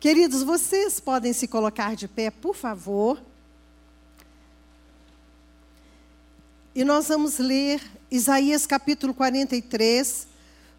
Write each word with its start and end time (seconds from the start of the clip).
Queridos, 0.00 0.44
vocês 0.44 1.00
podem 1.00 1.32
se 1.32 1.48
colocar 1.48 1.96
de 1.96 2.06
pé, 2.06 2.30
por 2.30 2.54
favor. 2.54 3.20
E 6.72 6.84
nós 6.84 7.08
vamos 7.08 7.38
ler 7.38 7.82
Isaías 8.08 8.64
capítulo 8.64 9.12
43. 9.12 10.28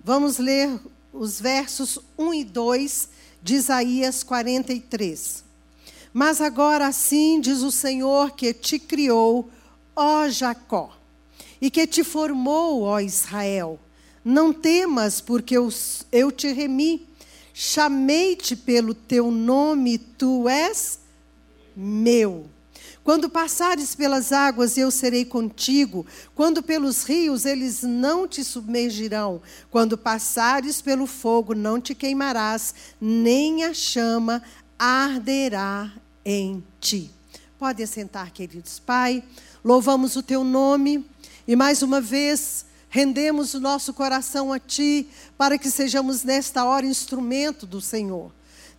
Vamos 0.02 0.38
ler 0.38 0.80
os 1.12 1.42
versos 1.42 2.00
1 2.18 2.34
e 2.34 2.44
2 2.46 3.10
de 3.44 3.56
Isaías 3.56 4.24
43. 4.24 5.44
Mas 6.14 6.40
agora 6.40 6.88
assim 6.88 7.42
diz 7.42 7.60
o 7.60 7.74
Senhor 7.74 8.32
que 8.32 8.54
te 8.54 8.80
criou, 8.80 9.50
ó 9.94 10.30
Jacó, 10.30 10.98
e 11.60 11.70
que 11.70 11.86
te 11.86 12.06
formou, 12.06 12.84
ó 12.84 13.02
Israel. 13.02 13.78
Não 14.24 14.54
temas, 14.54 15.20
porque 15.20 15.58
eu, 15.58 15.68
eu 16.10 16.32
te 16.32 16.54
remi 16.54 17.09
Chamei-te 17.62 18.56
pelo 18.56 18.94
teu 18.94 19.30
nome, 19.30 19.98
tu 19.98 20.48
és 20.48 20.98
meu. 21.76 22.46
Quando 23.04 23.30
passares 23.30 23.94
pelas 23.94 24.32
águas, 24.32 24.78
eu 24.78 24.90
serei 24.90 25.26
contigo. 25.26 26.06
Quando 26.34 26.64
pelos 26.64 27.04
rios, 27.04 27.44
eles 27.44 27.84
não 27.84 28.26
te 28.30 28.46
submergirão. 28.46 29.42
Quando 29.70 29.98
passares 29.98 30.82
pelo 30.82 31.06
fogo, 31.06 31.54
não 31.54 31.82
te 31.82 31.94
queimarás, 31.94 32.74
nem 33.02 33.66
a 33.66 33.74
chama 33.74 34.42
arderá 34.78 35.92
em 36.24 36.64
ti. 36.80 37.12
Pode 37.58 37.84
assentar, 37.84 38.32
queridos. 38.32 38.80
Pai, 38.80 39.22
louvamos 39.62 40.16
o 40.16 40.24
teu 40.24 40.46
nome 40.46 41.06
e 41.46 41.58
mais 41.58 41.82
uma 41.82 42.00
vez 42.00 42.69
rendemos 42.90 43.54
o 43.54 43.60
nosso 43.60 43.94
coração 43.94 44.52
a 44.52 44.60
Ti, 44.60 45.08
para 45.38 45.58
que 45.58 45.70
sejamos 45.70 46.24
nesta 46.24 46.66
hora 46.66 46.86
instrumento 46.86 47.66
do 47.66 47.80
Senhor. 47.80 48.32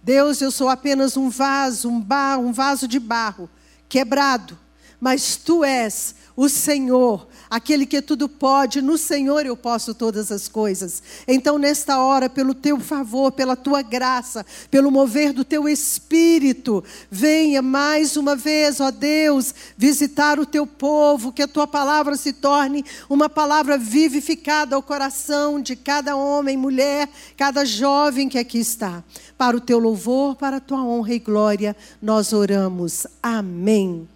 Deus, 0.02 0.40
eu 0.40 0.50
sou 0.50 0.68
apenas 0.68 1.16
um 1.16 1.28
vaso, 1.28 1.88
um, 1.88 2.04
um 2.40 2.52
vaso 2.52 2.88
de 2.88 2.98
barro, 2.98 3.48
quebrado, 3.88 4.58
mas 5.00 5.36
Tu 5.36 5.64
és 5.64 6.14
o 6.40 6.48
Senhor, 6.48 7.28
aquele 7.50 7.84
que 7.84 8.00
tudo 8.00 8.26
pode, 8.26 8.80
no 8.80 8.96
Senhor 8.96 9.44
eu 9.44 9.54
posso 9.54 9.92
todas 9.92 10.32
as 10.32 10.48
coisas. 10.48 11.02
Então, 11.28 11.58
nesta 11.58 11.98
hora, 11.98 12.30
pelo 12.30 12.54
teu 12.54 12.80
favor, 12.80 13.30
pela 13.30 13.54
tua 13.54 13.82
graça, 13.82 14.46
pelo 14.70 14.90
mover 14.90 15.34
do 15.34 15.44
teu 15.44 15.68
espírito, 15.68 16.82
venha 17.10 17.60
mais 17.60 18.16
uma 18.16 18.34
vez, 18.34 18.80
ó 18.80 18.90
Deus, 18.90 19.54
visitar 19.76 20.40
o 20.40 20.46
teu 20.46 20.66
povo, 20.66 21.30
que 21.30 21.42
a 21.42 21.46
tua 21.46 21.66
palavra 21.66 22.16
se 22.16 22.32
torne 22.32 22.86
uma 23.10 23.28
palavra 23.28 23.76
vivificada 23.76 24.74
ao 24.74 24.82
coração 24.82 25.60
de 25.60 25.76
cada 25.76 26.16
homem, 26.16 26.56
mulher, 26.56 27.06
cada 27.36 27.66
jovem 27.66 28.30
que 28.30 28.38
aqui 28.38 28.60
está. 28.60 29.04
Para 29.36 29.58
o 29.58 29.60
teu 29.60 29.78
louvor, 29.78 30.36
para 30.36 30.56
a 30.56 30.60
tua 30.60 30.82
honra 30.82 31.12
e 31.12 31.18
glória, 31.18 31.76
nós 32.00 32.32
oramos. 32.32 33.06
Amém. 33.22 34.08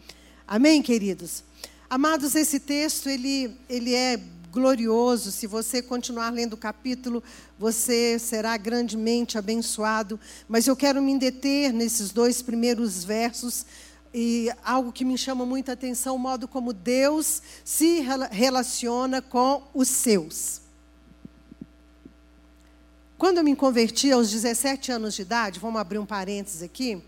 Amém, 0.48 0.80
queridos. 0.80 1.44
Amados, 1.94 2.34
esse 2.34 2.58
texto 2.58 3.08
ele, 3.08 3.56
ele 3.68 3.94
é 3.94 4.20
glorioso. 4.50 5.30
Se 5.30 5.46
você 5.46 5.80
continuar 5.80 6.30
lendo 6.30 6.54
o 6.54 6.56
capítulo, 6.56 7.22
você 7.56 8.18
será 8.18 8.56
grandemente 8.56 9.38
abençoado. 9.38 10.18
Mas 10.48 10.66
eu 10.66 10.74
quero 10.74 11.00
me 11.00 11.16
deter 11.16 11.72
nesses 11.72 12.10
dois 12.10 12.42
primeiros 12.42 13.04
versos 13.04 13.64
e 14.12 14.50
algo 14.64 14.90
que 14.90 15.04
me 15.04 15.16
chama 15.16 15.46
muita 15.46 15.74
atenção, 15.74 16.16
o 16.16 16.18
modo 16.18 16.48
como 16.48 16.72
Deus 16.72 17.40
se 17.64 18.04
relaciona 18.32 19.22
com 19.22 19.62
os 19.72 19.86
seus. 19.86 20.62
Quando 23.16 23.38
eu 23.38 23.44
me 23.44 23.54
converti 23.54 24.10
aos 24.10 24.32
17 24.32 24.90
anos 24.90 25.14
de 25.14 25.22
idade, 25.22 25.60
vamos 25.60 25.80
abrir 25.80 26.00
um 26.00 26.06
parênteses 26.06 26.60
aqui, 26.60 27.00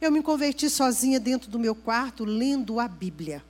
eu 0.00 0.10
me 0.10 0.22
converti 0.22 0.70
sozinha 0.70 1.20
dentro 1.20 1.50
do 1.50 1.58
meu 1.58 1.74
quarto 1.74 2.24
lendo 2.24 2.80
a 2.80 2.88
Bíblia. 2.88 3.44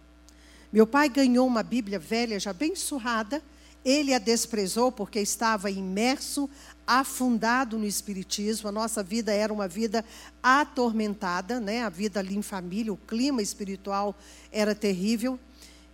Meu 0.72 0.86
pai 0.86 1.08
ganhou 1.10 1.46
uma 1.46 1.62
Bíblia 1.62 1.98
velha, 1.98 2.40
já 2.40 2.52
bem 2.52 2.74
surrada. 2.74 3.42
Ele 3.84 4.14
a 4.14 4.18
desprezou 4.18 4.90
porque 4.90 5.20
estava 5.20 5.70
imerso, 5.70 6.48
afundado 6.86 7.76
no 7.76 7.84
espiritismo. 7.84 8.68
A 8.68 8.72
nossa 8.72 9.02
vida 9.02 9.32
era 9.32 9.52
uma 9.52 9.68
vida 9.68 10.02
atormentada, 10.42 11.60
né? 11.60 11.82
A 11.82 11.90
vida 11.90 12.20
ali 12.20 12.34
em 12.34 12.42
família, 12.42 12.92
o 12.92 12.96
clima 12.96 13.42
espiritual 13.42 14.16
era 14.50 14.74
terrível. 14.74 15.38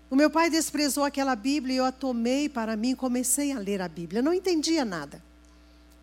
O 0.09 0.15
meu 0.15 0.31
pai 0.31 0.49
desprezou 0.49 1.03
aquela 1.03 1.35
Bíblia 1.35 1.75
e 1.75 1.79
eu 1.79 1.85
a 1.85 1.91
tomei 1.91 2.49
para 2.49 2.77
mim 2.77 2.95
comecei 2.95 3.51
a 3.51 3.59
ler 3.59 3.83
a 3.83 3.89
Bíblia. 3.89 4.23
não 4.23 4.33
entendia 4.33 4.85
nada 4.85 5.28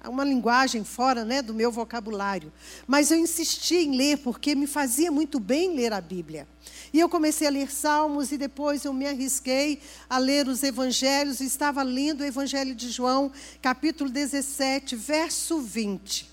uma 0.09 0.23
linguagem 0.23 0.83
fora 0.83 1.23
né, 1.25 1.41
do 1.41 1.53
meu 1.53 1.71
vocabulário. 1.71 2.51
Mas 2.88 3.11
eu 3.11 3.17
insisti 3.17 3.75
em 3.75 3.95
ler 3.95 4.17
porque 4.17 4.55
me 4.55 4.67
fazia 4.67 5.11
muito 5.11 5.39
bem 5.39 5.75
ler 5.75 5.93
a 5.93 6.01
Bíblia. 6.01 6.47
E 6.93 6.99
eu 6.99 7.09
comecei 7.09 7.47
a 7.47 7.51
ler 7.51 7.71
Salmos 7.71 8.31
e 8.31 8.38
depois 8.38 8.85
eu 8.85 8.93
me 8.93 9.05
arrisquei 9.05 9.81
a 10.09 10.17
ler 10.17 10.47
os 10.47 10.63
Evangelhos. 10.63 11.39
E 11.39 11.45
estava 11.45 11.83
lendo 11.83 12.21
o 12.21 12.25
Evangelho 12.25 12.73
de 12.73 12.89
João, 12.89 13.31
capítulo 13.61 14.09
17, 14.09 14.95
verso 14.95 15.59
20. 15.59 16.29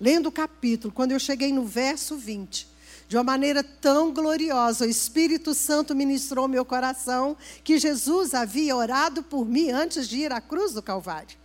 Lendo 0.00 0.28
o 0.28 0.32
capítulo, 0.32 0.92
quando 0.92 1.12
eu 1.12 1.18
cheguei 1.18 1.52
no 1.52 1.64
verso 1.64 2.16
20, 2.16 2.68
de 3.08 3.16
uma 3.16 3.24
maneira 3.24 3.62
tão 3.62 4.12
gloriosa, 4.12 4.86
o 4.86 4.88
Espírito 4.88 5.54
Santo 5.54 5.94
ministrou 5.94 6.48
meu 6.48 6.64
coração 6.64 7.36
que 7.62 7.78
Jesus 7.78 8.34
havia 8.34 8.74
orado 8.74 9.22
por 9.22 9.46
mim 9.46 9.70
antes 9.70 10.08
de 10.08 10.18
ir 10.18 10.32
à 10.32 10.40
cruz 10.40 10.72
do 10.72 10.82
Calvário. 10.82 11.43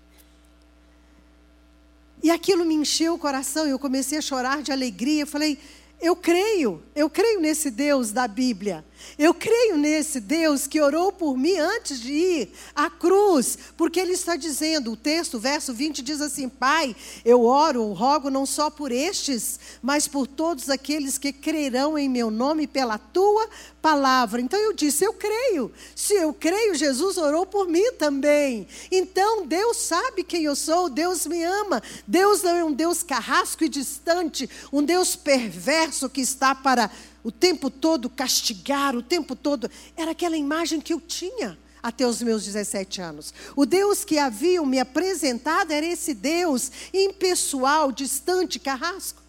E 2.22 2.30
aquilo 2.30 2.66
me 2.66 2.76
encheu 2.76 3.14
o 3.14 3.20
coração 3.20 3.66
e 3.66 3.70
eu 3.70 3.80
comecei 3.80 4.18
a 4.18 4.22
chorar 4.22 4.62
de 4.62 4.72
alegria. 4.72 5.24
Eu 5.24 5.28
falei, 5.28 5.58
eu 6.02 6.16
creio, 6.16 6.82
eu 6.96 7.10
creio 7.10 7.40
nesse 7.40 7.72
Deus 7.72 8.12
da 8.12 8.28
Bíblia. 8.28 8.86
Eu 9.18 9.34
creio 9.34 9.78
nesse 9.78 10.20
Deus 10.20 10.68
que 10.68 10.82
orou 10.82 11.12
por 11.12 11.38
mim 11.38 11.58
antes 11.58 12.00
de 12.00 12.12
ir 12.12 12.52
à 12.76 12.90
cruz, 12.90 13.58
porque 13.76 14.00
Ele 14.00 14.14
está 14.14 14.36
dizendo, 14.36 14.92
o 14.92 14.98
texto, 14.98 15.36
o 15.36 15.40
verso 15.40 15.74
20 15.74 16.02
diz 16.02 16.22
assim: 16.22 16.48
Pai, 16.48 16.96
eu 17.26 17.44
oro, 17.44 17.92
rogo 17.94 18.30
não 18.30 18.46
só 18.46 18.70
por 18.70 18.92
estes, 18.92 19.60
mas 19.82 20.08
por 20.08 20.28
todos 20.28 20.70
aqueles 20.70 21.18
que 21.18 21.34
crerão 21.34 21.98
em 21.98 22.10
meu 22.10 22.32
nome 22.32 22.68
pela 22.68 22.98
tua 22.98 23.50
palavra. 23.82 24.42
Então 24.42 24.60
eu 24.60 24.74
disse: 24.74 25.04
Eu 25.04 25.14
creio. 25.14 25.72
Se 25.96 26.14
eu 26.14 26.34
creio, 26.34 26.76
Jesus 26.76 27.18
orou 27.18 27.46
por 27.46 27.68
mim 27.68 27.92
também. 27.94 28.68
Então 28.92 29.46
Deus 29.46 29.78
sabe 29.78 30.24
quem 30.24 30.44
eu 30.44 30.56
sou, 30.56 30.90
Deus 30.90 31.26
me 31.26 31.44
ama. 31.44 31.82
Deus 32.08 32.42
não 32.42 32.56
é 32.56 32.64
um 32.64 32.74
Deus 32.74 33.04
carrasco 33.04 33.64
e 33.64 33.70
distante, 33.70 34.50
um 34.72 34.84
Deus 34.84 35.16
perverso 35.16 36.10
que 36.10 36.22
está 36.22 36.54
para 36.54 36.90
o 37.24 37.32
tempo 37.32 37.70
todo 37.70 38.10
castigar, 38.10 38.96
o 38.96 39.04
tempo 39.04 39.36
todo. 39.36 39.70
Era 39.96 40.12
aquela 40.12 40.38
imagem 40.38 40.80
que 40.80 40.94
eu 40.94 41.02
tinha 41.02 41.58
até 41.82 42.06
os 42.06 42.22
meus 42.22 42.44
17 42.46 43.02
anos. 43.02 43.34
O 43.56 43.66
Deus 43.66 44.04
que 44.04 44.18
haviam 44.18 44.66
me 44.66 44.80
apresentado 44.80 45.72
era 45.72 45.86
esse 45.86 46.14
Deus 46.14 46.70
impessoal, 46.94 47.90
distante, 47.92 48.60
carrasco. 48.60 49.22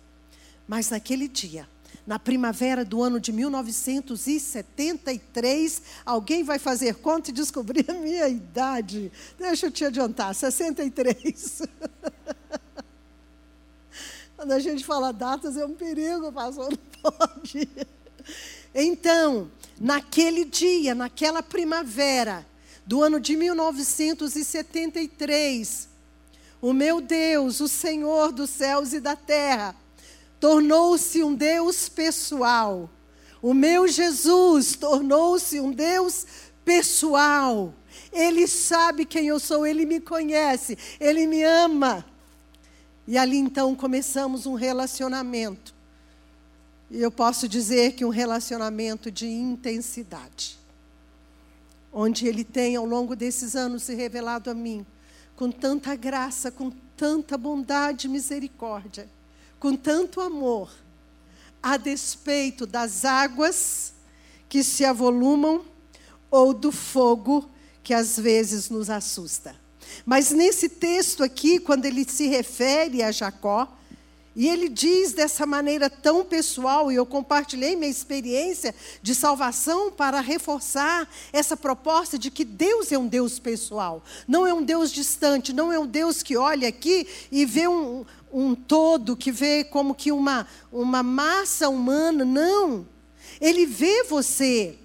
Mas 0.67 0.91
naquele 0.91 1.29
dia, 1.29 1.69
na 2.07 2.19
primavera 2.19 2.85
do 2.85 3.03
ano 3.03 3.21
de 3.21 3.33
1973, 3.33 5.83
alguém 6.05 6.43
vai 6.43 6.59
fazer 6.59 6.97
conta 6.97 7.31
e 7.31 7.33
descobrir 7.33 7.89
a 7.89 7.95
minha 7.95 8.29
idade. 8.29 9.11
Deixa 9.39 9.67
eu 9.67 9.71
te 9.71 9.85
adiantar, 9.85 10.35
63. 10.35 11.63
Quando 14.41 14.53
a 14.53 14.59
gente 14.59 14.85
fala 14.87 15.13
datas, 15.13 15.59
é 15.59 15.67
um 15.67 15.75
perigo, 15.75 16.33
pastor, 16.33 16.71
não 16.71 16.79
pode. 17.13 17.69
Então, 18.75 19.51
naquele 19.79 20.47
dia, 20.47 20.95
naquela 20.95 21.43
primavera 21.43 22.47
do 22.87 23.03
ano 23.03 23.21
de 23.21 23.37
1973, 23.37 25.91
o 26.59 26.73
meu 26.73 27.03
Deus, 27.03 27.61
o 27.61 27.69
Senhor 27.69 28.33
dos 28.33 28.49
céus 28.49 28.95
e 28.95 29.01
da 29.01 29.15
terra, 29.15 29.77
tornou-se 30.41 31.23
um 31.23 31.35
Deus 31.35 31.91
pessoal. 31.91 32.89
O 33.43 33.53
meu 33.53 33.87
Jesus 33.87 34.75
tornou-se 34.75 35.61
um 35.61 35.71
Deus 35.71 36.25
pessoal. 36.65 37.75
Ele 38.11 38.49
sabe 38.49 39.05
quem 39.05 39.27
eu 39.27 39.39
sou, 39.39 39.67
ele 39.67 39.85
me 39.85 40.01
conhece, 40.01 40.79
ele 40.99 41.27
me 41.27 41.43
ama. 41.43 42.07
E 43.11 43.19
ali 43.19 43.39
então 43.39 43.75
começamos 43.75 44.47
um 44.47 44.55
relacionamento. 44.55 45.75
E 46.89 47.03
eu 47.03 47.11
posso 47.11 47.49
dizer 47.49 47.95
que 47.95 48.05
um 48.05 48.09
relacionamento 48.09 49.11
de 49.11 49.27
intensidade. 49.27 50.57
Onde 51.93 52.29
ele 52.29 52.45
tem, 52.45 52.77
ao 52.77 52.85
longo 52.85 53.17
desses 53.17 53.57
anos, 53.57 53.83
se 53.83 53.97
revelado 53.97 54.49
a 54.49 54.55
mim 54.55 54.87
com 55.35 55.51
tanta 55.51 55.97
graça, 55.97 56.53
com 56.53 56.71
tanta 56.97 57.37
bondade 57.37 58.07
e 58.07 58.11
misericórdia, 58.11 59.09
com 59.59 59.75
tanto 59.75 60.21
amor, 60.21 60.71
a 61.61 61.77
despeito 61.77 62.65
das 62.65 63.05
águas 63.05 63.93
que 64.49 64.63
se 64.63 64.85
avolumam 64.85 65.65
ou 66.31 66.55
do 66.55 66.71
fogo 66.71 67.51
que 67.83 67.93
às 67.93 68.17
vezes 68.17 68.71
nos 68.71 68.89
assusta. 68.89 69.60
Mas 70.05 70.31
nesse 70.31 70.69
texto 70.69 71.23
aqui, 71.23 71.59
quando 71.59 71.85
ele 71.85 72.05
se 72.09 72.27
refere 72.29 73.03
a 73.03 73.11
Jacó, 73.11 73.69
E 74.35 74.49
ele 74.49 74.69
diz 74.69 75.13
dessa 75.13 75.45
maneira 75.45 75.91
tão 75.91 76.25
pessoal, 76.25 76.91
e 76.91 76.95
eu 76.95 77.05
compartilhei 77.05 77.75
minha 77.75 77.91
experiência 77.91 78.75
de 79.03 79.13
salvação 79.13 79.91
para 79.91 80.21
reforçar 80.21 81.09
essa 81.33 81.57
proposta 81.57 82.17
de 82.17 82.31
que 82.31 82.45
Deus 82.45 82.93
é 82.93 82.99
um 82.99 83.09
Deus 83.09 83.41
pessoal, 83.41 84.05
não 84.29 84.47
é 84.47 84.55
um 84.55 84.63
Deus 84.63 84.93
distante, 84.93 85.53
não 85.53 85.73
é 85.73 85.79
um 85.79 85.87
Deus 85.87 86.23
que 86.23 86.37
olha 86.37 86.69
aqui 86.69 87.09
e 87.31 87.45
vê 87.45 87.67
um, 87.67 88.07
um 88.33 88.55
todo, 88.55 89.17
que 89.17 89.33
vê 89.33 89.65
como 89.65 89.97
que 89.97 90.13
uma, 90.13 90.47
uma 90.71 91.03
massa 91.03 91.69
humana, 91.69 92.25
não. 92.25 92.87
Ele 93.41 93.67
vê 93.67 94.05
você, 94.05 94.79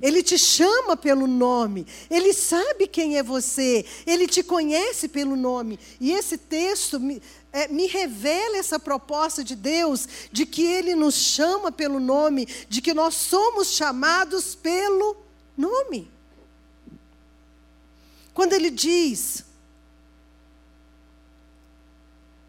ele 0.00 0.22
te 0.22 0.38
chama 0.38 0.96
pelo 0.96 1.26
nome, 1.26 1.86
ele 2.08 2.32
sabe 2.32 2.86
quem 2.86 3.16
é 3.16 3.22
você, 3.22 3.84
ele 4.06 4.26
te 4.26 4.42
conhece 4.42 5.08
pelo 5.08 5.36
nome. 5.36 5.78
E 6.00 6.12
esse 6.12 6.38
texto 6.38 7.00
me, 7.00 7.20
é, 7.52 7.68
me 7.68 7.86
revela 7.86 8.56
essa 8.56 8.78
proposta 8.78 9.42
de 9.42 9.56
Deus, 9.56 10.08
de 10.30 10.46
que 10.46 10.62
ele 10.62 10.94
nos 10.94 11.14
chama 11.14 11.72
pelo 11.72 11.98
nome, 11.98 12.46
de 12.68 12.80
que 12.80 12.94
nós 12.94 13.14
somos 13.14 13.72
chamados 13.72 14.54
pelo 14.54 15.16
nome. 15.56 16.10
Quando 18.32 18.52
ele 18.52 18.70
diz, 18.70 19.44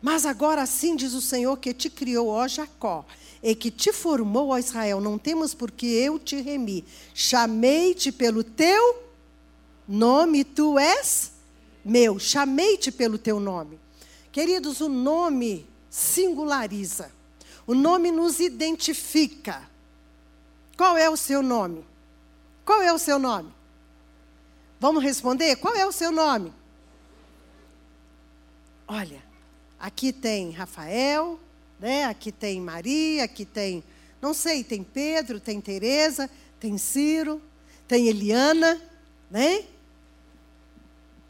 mas 0.02 0.26
agora 0.26 0.62
assim 0.62 0.96
diz 0.96 1.14
o 1.14 1.22
Senhor 1.22 1.58
que 1.58 1.74
te 1.74 1.90
criou, 1.90 2.28
ó 2.28 2.48
Jacó, 2.48 3.06
e 3.42 3.56
que 3.56 3.72
te 3.72 3.94
formou, 3.94 4.50
ó 4.50 4.58
Israel, 4.58 5.00
não 5.00 5.18
temos 5.18 5.54
porque 5.54 5.86
eu 5.86 6.20
te 6.20 6.42
remi. 6.42 6.86
Chamei-te 7.14 8.12
pelo 8.12 8.44
teu 8.44 9.04
nome, 9.88 10.44
tu 10.44 10.78
és 10.78 11.32
meu. 11.84 12.20
Chamei-te 12.20 12.92
pelo 12.92 13.18
teu 13.18 13.40
nome. 13.40 13.80
Queridos, 14.32 14.82
o 14.82 14.90
nome 14.90 15.66
singulariza. 15.90 17.12
O 17.66 17.74
nome 17.74 18.12
nos 18.12 18.40
identifica. 18.40 19.70
Qual 20.76 20.98
é 20.98 21.10
o 21.10 21.18
seu 21.18 21.42
nome? 21.42 21.86
Qual 22.66 22.82
é 22.82 22.94
o 22.94 23.00
seu 23.00 23.18
nome? 23.18 23.52
Vamos 24.80 25.04
responder? 25.04 25.56
Qual 25.58 25.76
é 25.76 25.86
o 25.86 25.92
seu 25.92 26.12
nome? 26.12 26.54
Olha, 28.88 29.22
aqui 29.80 30.12
tem 30.12 30.52
Rafael, 30.52 31.40
né? 31.80 32.06
Aqui 32.06 32.32
tem 32.32 32.60
Maria, 32.60 33.24
aqui 33.24 33.46
tem, 33.46 33.84
não 34.22 34.34
sei, 34.34 34.64
tem 34.64 34.84
Pedro, 34.84 35.40
tem 35.40 35.62
Teresa, 35.62 36.30
tem 36.60 36.78
Ciro, 36.78 37.42
tem 37.88 38.08
Eliana, 38.08 38.80
né? 39.32 39.64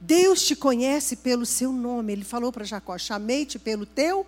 Deus 0.01 0.43
te 0.43 0.55
conhece 0.55 1.17
pelo 1.17 1.45
seu 1.45 1.71
nome. 1.71 2.13
Ele 2.13 2.23
falou 2.23 2.51
para 2.51 2.63
Jacó: 2.63 2.97
chamei-te 2.97 3.59
pelo 3.59 3.85
teu 3.85 4.25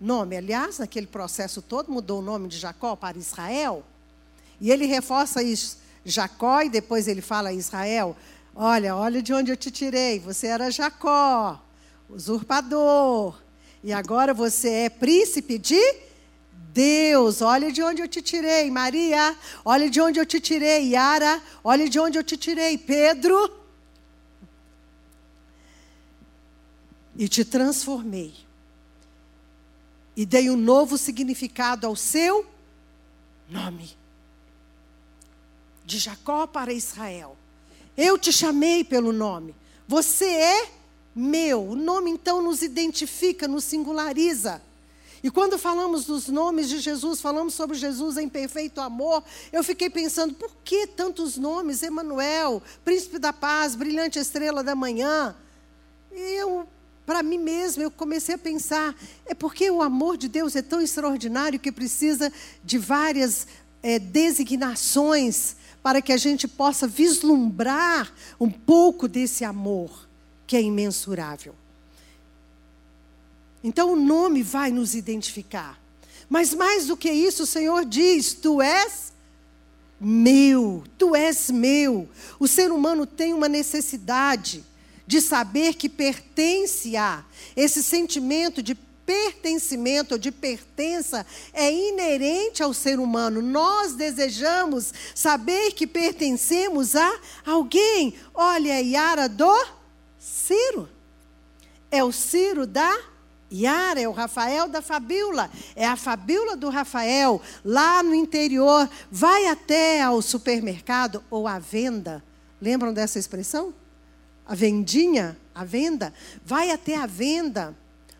nome. 0.00 0.36
Aliás, 0.36 0.78
naquele 0.78 1.06
processo 1.06 1.62
todo, 1.62 1.90
mudou 1.90 2.20
o 2.20 2.22
nome 2.22 2.48
de 2.48 2.58
Jacó 2.58 2.94
para 2.94 3.18
Israel. 3.18 3.84
E 4.60 4.70
ele 4.70 4.86
reforça 4.86 5.42
isso, 5.42 5.78
Jacó, 6.04 6.62
e 6.62 6.68
depois 6.68 7.08
ele 7.08 7.22
fala 7.22 7.48
a 7.48 7.54
Israel: 7.54 8.16
Olha, 8.54 8.94
olha 8.94 9.22
de 9.22 9.32
onde 9.32 9.50
eu 9.50 9.56
te 9.56 9.70
tirei. 9.70 10.18
Você 10.20 10.46
era 10.46 10.70
Jacó, 10.70 11.62
usurpador, 12.08 13.36
e 13.82 13.92
agora 13.92 14.34
você 14.34 14.68
é 14.68 14.88
príncipe 14.88 15.58
de 15.58 15.80
Deus. 16.76 17.40
Olha 17.40 17.72
de 17.72 17.82
onde 17.82 18.02
eu 18.02 18.08
te 18.08 18.20
tirei, 18.20 18.70
Maria. 18.70 19.36
Olha 19.64 19.88
de 19.88 19.98
onde 20.00 20.20
eu 20.20 20.26
te 20.26 20.38
tirei, 20.38 20.90
Yara. 20.90 21.42
Olha 21.64 21.88
de 21.88 21.98
onde 21.98 22.18
eu 22.18 22.24
te 22.24 22.36
tirei, 22.36 22.76
Pedro. 22.76 23.50
E 27.16 27.28
te 27.28 27.44
transformei. 27.44 28.34
E 30.14 30.26
dei 30.26 30.50
um 30.50 30.56
novo 30.56 30.98
significado 30.98 31.86
ao 31.86 31.96
seu 31.96 32.44
nome. 33.48 33.96
De 35.84 35.98
Jacó 35.98 36.46
para 36.46 36.72
Israel. 36.74 37.36
Eu 37.96 38.18
te 38.18 38.32
chamei 38.32 38.84
pelo 38.84 39.12
nome. 39.12 39.54
Você 39.88 40.26
é 40.26 40.70
meu. 41.16 41.70
O 41.70 41.74
nome 41.74 42.10
então 42.10 42.42
nos 42.42 42.60
identifica, 42.60 43.48
nos 43.48 43.64
singulariza. 43.64 44.60
E 45.22 45.30
quando 45.30 45.58
falamos 45.58 46.04
dos 46.04 46.28
nomes 46.28 46.68
de 46.68 46.78
Jesus, 46.78 47.20
falamos 47.20 47.54
sobre 47.54 47.76
Jesus 47.76 48.18
em 48.18 48.28
perfeito 48.28 48.80
amor, 48.80 49.24
eu 49.50 49.64
fiquei 49.64 49.88
pensando, 49.88 50.34
por 50.34 50.54
que 50.62 50.86
tantos 50.86 51.36
nomes? 51.36 51.82
Emanuel, 51.82 52.62
Príncipe 52.84 53.18
da 53.18 53.32
Paz, 53.32 53.74
Brilhante 53.74 54.18
Estrela 54.18 54.62
da 54.62 54.74
Manhã. 54.74 55.34
E 56.12 56.20
eu, 56.38 56.68
para 57.06 57.22
mim 57.22 57.38
mesma, 57.38 57.82
eu 57.82 57.90
comecei 57.90 58.34
a 58.34 58.38
pensar, 58.38 58.94
é 59.24 59.34
porque 59.34 59.70
o 59.70 59.82
amor 59.82 60.16
de 60.16 60.28
Deus 60.28 60.54
é 60.54 60.62
tão 60.62 60.80
extraordinário 60.80 61.58
que 61.58 61.72
precisa 61.72 62.30
de 62.62 62.78
várias 62.78 63.46
é, 63.82 63.98
designações 63.98 65.56
para 65.82 66.02
que 66.02 66.12
a 66.12 66.16
gente 66.16 66.46
possa 66.46 66.86
vislumbrar 66.86 68.12
um 68.38 68.50
pouco 68.50 69.08
desse 69.08 69.44
amor 69.44 70.05
que 70.46 70.56
é 70.56 70.62
imensurável. 70.62 71.54
Então 73.62 73.92
o 73.92 73.96
nome 73.96 74.42
vai 74.42 74.70
nos 74.70 74.94
identificar. 74.94 75.80
Mas 76.28 76.54
mais 76.54 76.86
do 76.86 76.96
que 76.96 77.10
isso, 77.10 77.44
o 77.44 77.46
Senhor 77.46 77.84
diz: 77.84 78.32
Tu 78.34 78.60
és 78.62 79.12
meu, 80.00 80.84
tu 80.98 81.14
és 81.16 81.50
meu. 81.50 82.08
O 82.38 82.46
ser 82.46 82.70
humano 82.70 83.06
tem 83.06 83.32
uma 83.32 83.48
necessidade 83.48 84.64
de 85.06 85.20
saber 85.20 85.74
que 85.74 85.88
pertence 85.88 86.96
a. 86.96 87.24
Esse 87.56 87.82
sentimento 87.82 88.62
de 88.62 88.74
pertencimento, 88.74 90.18
de 90.18 90.32
pertença, 90.32 91.24
é 91.52 91.72
inerente 91.72 92.62
ao 92.62 92.74
ser 92.74 92.98
humano. 92.98 93.40
Nós 93.40 93.94
desejamos 93.94 94.92
saber 95.14 95.72
que 95.72 95.86
pertencemos 95.86 96.96
a 96.96 97.18
alguém. 97.44 98.14
Olha, 98.34 98.80
Yara 98.80 99.28
do 99.28 99.54
Ciro. 100.26 100.88
É 101.88 102.02
o 102.02 102.10
Ciro 102.10 102.66
da 102.66 102.98
Yara, 103.52 104.00
é 104.00 104.08
o 104.08 104.12
Rafael 104.12 104.66
da 104.66 104.82
Fabíola. 104.82 105.48
É 105.76 105.86
a 105.86 105.94
Fabíola 105.94 106.56
do 106.56 106.68
Rafael, 106.68 107.40
lá 107.64 108.02
no 108.02 108.12
interior. 108.12 108.90
Vai 109.08 109.46
até 109.46 110.02
ao 110.02 110.20
supermercado 110.20 111.22
ou 111.30 111.46
à 111.46 111.60
venda. 111.60 112.24
Lembram 112.60 112.92
dessa 112.92 113.20
expressão? 113.20 113.72
A 114.44 114.52
vendinha, 114.56 115.38
a 115.54 115.64
venda. 115.64 116.12
Vai 116.44 116.72
até 116.72 116.96
a 116.96 117.06
venda 117.06 117.76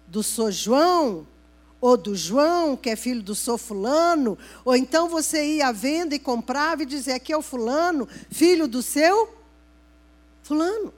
do 0.06 0.22
Sou 0.22 0.52
João, 0.52 1.26
ou 1.80 1.96
do 1.96 2.14
João, 2.14 2.76
que 2.76 2.88
é 2.88 2.94
filho 2.94 3.20
do 3.20 3.34
Sou 3.34 3.58
Fulano. 3.58 4.38
Ou 4.64 4.76
então 4.76 5.08
você 5.08 5.56
ia 5.56 5.66
à 5.66 5.72
venda 5.72 6.14
e 6.14 6.20
comprava 6.20 6.84
e 6.84 6.86
dizia: 6.86 7.16
aqui 7.16 7.32
é 7.32 7.36
o 7.36 7.42
Fulano, 7.42 8.08
filho 8.30 8.68
do 8.68 8.80
seu 8.80 9.28
Fulano. 10.44 10.94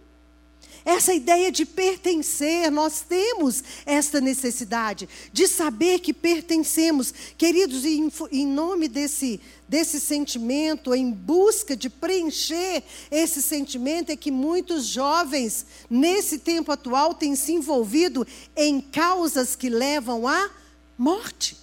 Essa 0.89 1.13
ideia 1.13 1.53
de 1.53 1.67
pertencer, 1.67 2.71
nós 2.71 3.03
temos 3.07 3.63
esta 3.85 4.23
necessidade 4.23 5.07
de 5.31 5.47
saber 5.47 5.99
que 5.99 6.15
pertencemos. 6.15 7.13
Queridos, 7.37 7.85
em, 7.85 8.11
em 8.33 8.47
nome 8.47 8.89
desse, 8.89 9.39
desse 9.69 10.01
sentimento, 10.01 10.95
em 10.95 11.13
busca 11.13 11.77
de 11.77 11.91
preencher 11.91 12.83
esse 13.11 13.43
sentimento, 13.43 14.11
é 14.11 14.17
que 14.17 14.31
muitos 14.31 14.87
jovens, 14.87 15.67
nesse 15.91 16.39
tempo 16.39 16.73
atual, 16.73 17.13
têm 17.13 17.37
se 17.37 17.53
envolvido 17.53 18.27
em 18.57 18.81
causas 18.81 19.55
que 19.55 19.69
levam 19.69 20.27
à 20.27 20.51
morte. 20.97 21.55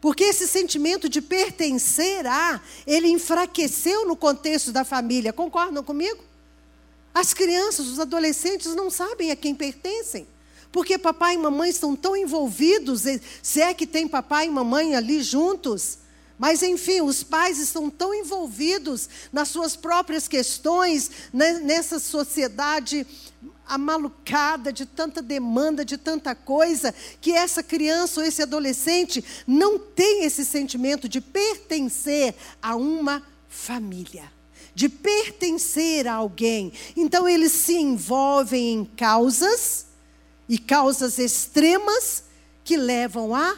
Porque 0.00 0.22
esse 0.22 0.46
sentimento 0.46 1.08
de 1.08 1.20
pertencer 1.20 2.28
a, 2.28 2.60
ele 2.86 3.08
enfraqueceu 3.08 4.06
no 4.06 4.14
contexto 4.14 4.70
da 4.70 4.84
família. 4.84 5.32
Concordam 5.32 5.82
comigo? 5.82 6.30
As 7.14 7.34
crianças, 7.34 7.86
os 7.86 8.00
adolescentes 8.00 8.74
não 8.74 8.90
sabem 8.90 9.30
a 9.30 9.36
quem 9.36 9.54
pertencem. 9.54 10.26
Porque 10.70 10.96
papai 10.96 11.34
e 11.34 11.38
mamãe 11.38 11.68
estão 11.68 11.94
tão 11.94 12.16
envolvidos, 12.16 13.02
se 13.42 13.60
é 13.60 13.74
que 13.74 13.86
tem 13.86 14.08
papai 14.08 14.46
e 14.46 14.50
mamãe 14.50 14.96
ali 14.96 15.22
juntos. 15.22 15.98
Mas, 16.38 16.62
enfim, 16.62 17.02
os 17.02 17.22
pais 17.22 17.58
estão 17.58 17.90
tão 17.90 18.14
envolvidos 18.14 19.08
nas 19.30 19.48
suas 19.48 19.76
próprias 19.76 20.26
questões, 20.26 21.10
né, 21.32 21.60
nessa 21.60 22.00
sociedade 22.00 23.06
amalucada 23.66 24.72
de 24.72 24.86
tanta 24.86 25.20
demanda, 25.20 25.84
de 25.84 25.98
tanta 25.98 26.34
coisa, 26.34 26.92
que 27.20 27.32
essa 27.32 27.62
criança 27.62 28.20
ou 28.20 28.26
esse 28.26 28.42
adolescente 28.42 29.22
não 29.46 29.78
tem 29.78 30.24
esse 30.24 30.44
sentimento 30.44 31.08
de 31.08 31.20
pertencer 31.20 32.34
a 32.62 32.74
uma 32.74 33.22
família 33.46 34.31
de 34.74 34.88
pertencer 34.88 36.06
a 36.06 36.14
alguém. 36.14 36.72
Então 36.96 37.28
eles 37.28 37.52
se 37.52 37.74
envolvem 37.74 38.72
em 38.72 38.84
causas 38.84 39.86
e 40.48 40.58
causas 40.58 41.18
extremas 41.18 42.24
que 42.64 42.76
levam 42.76 43.34
à 43.34 43.56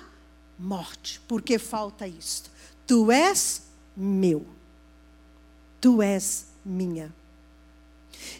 morte, 0.59 1.21
porque 1.27 1.59
falta 1.59 2.07
isto. 2.07 2.51
Tu 2.87 3.11
és 3.11 3.63
meu. 3.97 4.47
Tu 5.81 6.03
és 6.03 6.47
minha. 6.65 7.15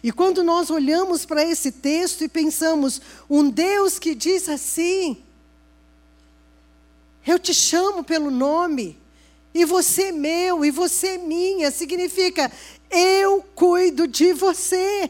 E 0.01 0.11
quando 0.11 0.43
nós 0.43 0.69
olhamos 0.69 1.25
para 1.25 1.43
esse 1.43 1.71
texto 1.71 2.23
e 2.23 2.29
pensamos, 2.29 3.01
um 3.29 3.49
Deus 3.49 3.99
que 3.99 4.15
diz 4.15 4.49
assim, 4.49 5.23
Eu 7.25 7.39
te 7.39 7.53
chamo 7.53 8.03
pelo 8.03 8.29
nome. 8.29 8.97
E 9.55 9.63
você 9.63 10.07
é 10.07 10.11
meu, 10.11 10.65
e 10.65 10.69
você 10.69 11.07
é 11.07 11.17
minha. 11.17 11.71
Significa, 11.71 12.51
eu 12.91 13.41
cuido 13.55 14.05
de 14.05 14.33
você. 14.33 15.09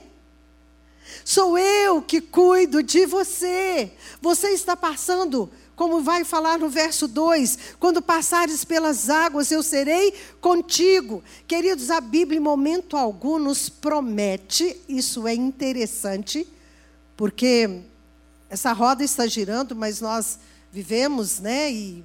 Sou 1.24 1.58
eu 1.58 2.00
que 2.00 2.22
cuido 2.22 2.84
de 2.84 3.08
você. 3.08 3.92
Você 4.22 4.50
está 4.50 4.78
passando, 4.78 5.50
como 5.76 6.02
vai 6.02 6.24
falar 6.24 6.60
no 6.60 6.70
verso 6.70 7.08
2: 7.08 7.58
quando 7.80 8.04
passares 8.04 8.64
pelas 8.64 9.10
águas, 9.10 9.50
eu 9.50 9.64
serei 9.64 10.14
contigo. 10.40 11.24
Queridos, 11.48 11.90
a 11.90 12.00
Bíblia 12.00 12.38
em 12.38 12.44
momento 12.44 12.96
algum 12.96 13.40
nos 13.40 13.68
promete, 13.68 14.80
isso 14.88 15.28
é 15.28 15.34
interessante, 15.34 16.48
porque 17.18 17.82
essa 18.48 18.72
roda 18.74 19.04
está 19.04 19.26
girando, 19.26 19.76
mas 19.76 20.02
nós 20.02 20.38
vivemos, 20.72 21.40
né, 21.40 21.72
e 21.72 22.04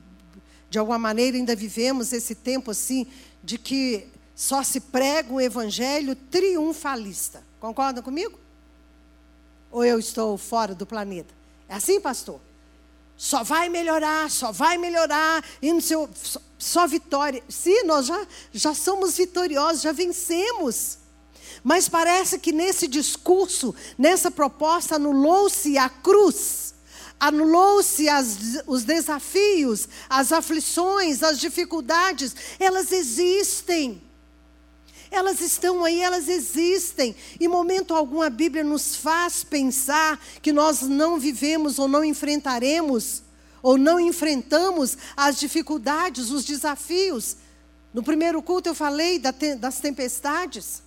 de 0.70 0.78
alguma 0.78 0.98
maneira 0.98 1.36
ainda 1.36 1.56
vivemos 1.56 2.12
esse 2.12 2.34
tempo 2.34 2.70
assim, 2.70 3.06
de 3.42 3.58
que 3.58 4.06
só 4.34 4.62
se 4.62 4.80
prega 4.80 5.32
um 5.32 5.40
evangelho 5.40 6.14
triunfalista. 6.14 7.44
Concordam 7.58 8.02
comigo? 8.02 8.38
Ou 9.70 9.84
eu 9.84 9.98
estou 9.98 10.38
fora 10.38 10.74
do 10.74 10.86
planeta? 10.86 11.34
É 11.68 11.74
assim, 11.74 12.00
pastor? 12.00 12.40
Só 13.16 13.42
vai 13.42 13.68
melhorar, 13.68 14.30
só 14.30 14.50
vai 14.50 14.78
melhorar, 14.78 15.44
e 15.60 15.72
no 15.72 15.80
seu, 15.80 16.08
só, 16.14 16.40
só 16.58 16.86
vitória. 16.86 17.42
Sim, 17.48 17.84
nós 17.84 18.06
já, 18.06 18.26
já 18.52 18.72
somos 18.72 19.16
vitoriosos, 19.16 19.82
já 19.82 19.92
vencemos. 19.92 20.98
Mas 21.62 21.88
parece 21.88 22.38
que 22.38 22.52
nesse 22.52 22.88
discurso, 22.88 23.74
nessa 23.98 24.30
proposta, 24.30 24.96
anulou-se 24.96 25.76
a 25.76 25.88
cruz, 25.88 26.59
anulou-se 27.20 28.06
os 28.66 28.82
desafios, 28.82 29.86
as 30.08 30.32
aflições, 30.32 31.22
as 31.22 31.38
dificuldades, 31.38 32.34
elas 32.58 32.90
existem. 32.90 34.02
Elas 35.10 35.40
estão 35.40 35.84
aí, 35.84 36.00
elas 36.00 36.28
existem. 36.28 37.14
Em 37.38 37.48
momento 37.48 37.94
algum 37.94 38.22
a 38.22 38.30
Bíblia 38.30 38.64
nos 38.64 38.96
faz 38.96 39.44
pensar 39.44 40.18
que 40.40 40.52
nós 40.52 40.82
não 40.82 41.18
vivemos 41.18 41.78
ou 41.78 41.86
não 41.86 42.02
enfrentaremos, 42.02 43.22
ou 43.62 43.76
não 43.76 44.00
enfrentamos 44.00 44.96
as 45.14 45.38
dificuldades, 45.38 46.30
os 46.30 46.44
desafios. 46.44 47.36
No 47.92 48.02
primeiro 48.02 48.40
culto 48.40 48.70
eu 48.70 48.74
falei 48.74 49.18
das 49.18 49.80
tempestades. 49.80 50.82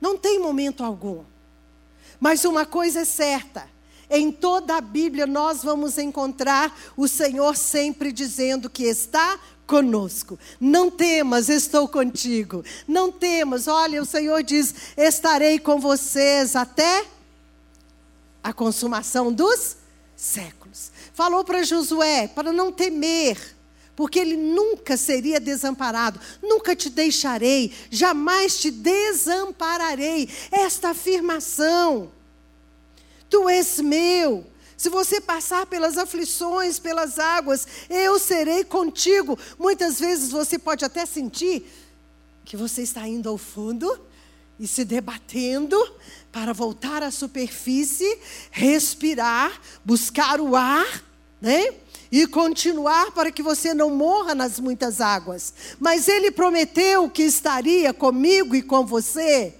Não 0.00 0.16
tem 0.16 0.38
momento 0.38 0.84
algum. 0.84 1.24
Mas 2.24 2.46
uma 2.46 2.64
coisa 2.64 3.00
é 3.00 3.04
certa: 3.04 3.68
em 4.08 4.32
toda 4.32 4.78
a 4.78 4.80
Bíblia 4.80 5.26
nós 5.26 5.62
vamos 5.62 5.98
encontrar 5.98 6.74
o 6.96 7.06
Senhor 7.06 7.54
sempre 7.54 8.10
dizendo 8.10 8.70
que 8.70 8.84
está 8.84 9.38
conosco. 9.66 10.38
Não 10.58 10.90
temas, 10.90 11.50
estou 11.50 11.86
contigo. 11.86 12.64
Não 12.88 13.12
temas, 13.12 13.68
olha, 13.68 14.00
o 14.00 14.06
Senhor 14.06 14.42
diz: 14.42 14.74
estarei 14.96 15.58
com 15.58 15.78
vocês 15.78 16.56
até 16.56 17.04
a 18.42 18.54
consumação 18.54 19.30
dos 19.30 19.76
séculos. 20.16 20.90
Falou 21.12 21.44
para 21.44 21.62
Josué 21.62 22.26
para 22.26 22.54
não 22.54 22.72
temer, 22.72 23.36
porque 23.94 24.18
ele 24.18 24.38
nunca 24.38 24.96
seria 24.96 25.38
desamparado. 25.38 26.18
Nunca 26.42 26.74
te 26.74 26.88
deixarei, 26.88 27.70
jamais 27.90 28.58
te 28.58 28.70
desampararei. 28.70 30.26
Esta 30.50 30.88
afirmação. 30.92 32.13
Tu 33.34 33.48
és 33.48 33.80
meu. 33.80 34.46
Se 34.76 34.88
você 34.88 35.20
passar 35.20 35.66
pelas 35.66 35.98
aflições, 35.98 36.78
pelas 36.78 37.18
águas, 37.18 37.66
eu 37.90 38.16
serei 38.16 38.62
contigo. 38.62 39.36
Muitas 39.58 39.98
vezes 39.98 40.30
você 40.30 40.56
pode 40.56 40.84
até 40.84 41.04
sentir 41.04 41.68
que 42.44 42.56
você 42.56 42.82
está 42.82 43.08
indo 43.08 43.28
ao 43.28 43.36
fundo 43.36 44.00
e 44.56 44.68
se 44.68 44.84
debatendo 44.84 45.76
para 46.30 46.52
voltar 46.52 47.02
à 47.02 47.10
superfície, 47.10 48.20
respirar, 48.52 49.60
buscar 49.84 50.40
o 50.40 50.54
ar, 50.54 51.02
né? 51.40 51.74
E 52.12 52.28
continuar 52.28 53.10
para 53.10 53.32
que 53.32 53.42
você 53.42 53.74
não 53.74 53.90
morra 53.90 54.32
nas 54.32 54.60
muitas 54.60 55.00
águas. 55.00 55.52
Mas 55.80 56.06
ele 56.06 56.30
prometeu 56.30 57.10
que 57.10 57.24
estaria 57.24 57.92
comigo 57.92 58.54
e 58.54 58.62
com 58.62 58.86
você. 58.86 59.56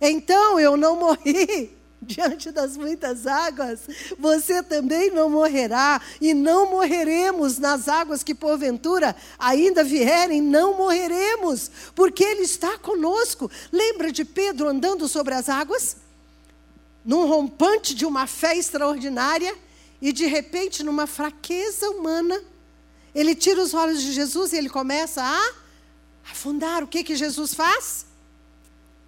Então 0.00 0.58
eu 0.58 0.78
não 0.78 0.98
morri 0.98 1.76
diante 2.14 2.52
das 2.52 2.76
muitas 2.76 3.26
águas, 3.26 3.80
você 4.18 4.62
também 4.62 5.10
não 5.10 5.28
morrerá, 5.28 6.00
e 6.20 6.32
não 6.32 6.70
morreremos 6.70 7.58
nas 7.58 7.88
águas 7.88 8.22
que 8.22 8.34
porventura 8.34 9.14
ainda 9.38 9.82
vierem, 9.82 10.40
não 10.40 10.76
morreremos, 10.76 11.70
porque 11.94 12.22
Ele 12.22 12.42
está 12.42 12.78
conosco. 12.78 13.50
Lembra 13.72 14.12
de 14.12 14.24
Pedro 14.24 14.68
andando 14.68 15.08
sobre 15.08 15.34
as 15.34 15.48
águas? 15.48 15.96
Num 17.04 17.26
rompante 17.26 17.94
de 17.94 18.06
uma 18.06 18.26
fé 18.26 18.56
extraordinária, 18.56 19.54
e 20.00 20.12
de 20.12 20.26
repente, 20.26 20.82
numa 20.84 21.06
fraqueza 21.06 21.90
humana, 21.90 22.40
ele 23.14 23.34
tira 23.34 23.62
os 23.62 23.72
olhos 23.72 24.02
de 24.02 24.12
Jesus 24.12 24.52
e 24.52 24.56
ele 24.56 24.68
começa 24.68 25.22
a 25.22 25.52
afundar. 26.30 26.84
O 26.84 26.86
que, 26.86 27.02
que 27.02 27.16
Jesus 27.16 27.54
faz? 27.54 28.06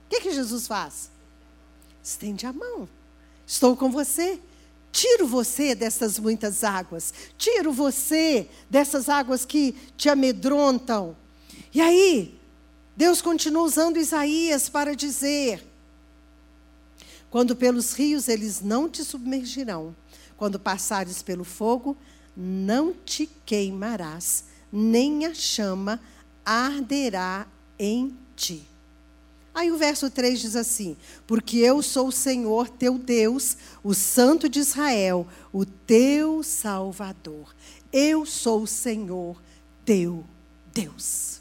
O 0.07 0.09
que, 0.09 0.23
que 0.23 0.33
Jesus 0.33 0.67
faz? 0.67 1.11
Estende 2.03 2.47
a 2.47 2.53
mão. 2.53 2.89
Estou 3.47 3.77
com 3.77 3.91
você. 3.91 4.41
Tiro 4.91 5.27
você 5.27 5.75
dessas 5.75 6.19
muitas 6.19 6.65
águas. 6.65 7.13
Tiro 7.37 7.73
você 7.73 8.49
dessas 8.69 9.09
águas 9.09 9.45
que 9.45 9.73
te 9.97 10.09
amedrontam. 10.09 11.17
E 11.73 11.81
aí, 11.81 12.39
Deus 12.97 13.23
continua 13.23 13.63
usando 13.63 13.97
Isaías 13.97 14.69
para 14.69 14.97
dizer: 14.97 15.65
Quando 17.31 17.55
pelos 17.55 17.93
rios 17.93 18.29
eles 18.29 18.61
não 18.61 18.89
te 18.89 19.05
submergirão, 19.05 19.95
quando 20.37 20.59
passares 20.59 21.23
pelo 21.23 21.45
fogo, 21.45 21.97
não 22.37 22.93
te 22.93 23.29
queimarás, 23.45 24.45
nem 24.73 25.27
a 25.27 25.35
chama 25.35 26.01
arderá 26.45 27.47
em 27.79 28.17
ti. 28.35 28.67
Aí 29.59 29.73
o 29.73 29.77
verso 29.77 30.09
3 30.09 30.39
diz 30.39 30.55
assim: 30.55 30.97
Porque 31.27 31.59
eu 31.59 31.83
sou 31.83 32.07
o 32.07 32.13
Senhor 32.13 32.69
teu 32.69 32.97
Deus, 32.97 33.57
o 33.83 33.93
Santo 33.93 34.49
de 34.49 34.61
Israel, 34.61 35.27
o 35.53 35.65
teu 35.65 36.45
Salvador. 36.45 37.53
Eu 37.93 38.25
sou 38.25 38.63
o 38.63 38.67
Senhor 38.69 39.37
teu 39.85 40.25
Deus. 40.73 41.41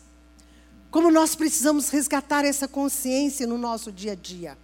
Como 0.90 1.12
nós 1.12 1.36
precisamos 1.36 1.90
resgatar 1.90 2.44
essa 2.44 2.68
consciência 2.68 3.46
no 3.46 3.56
nosso 3.56 3.92
dia 3.92 4.14
a 4.14 4.16
dia. 4.16 4.58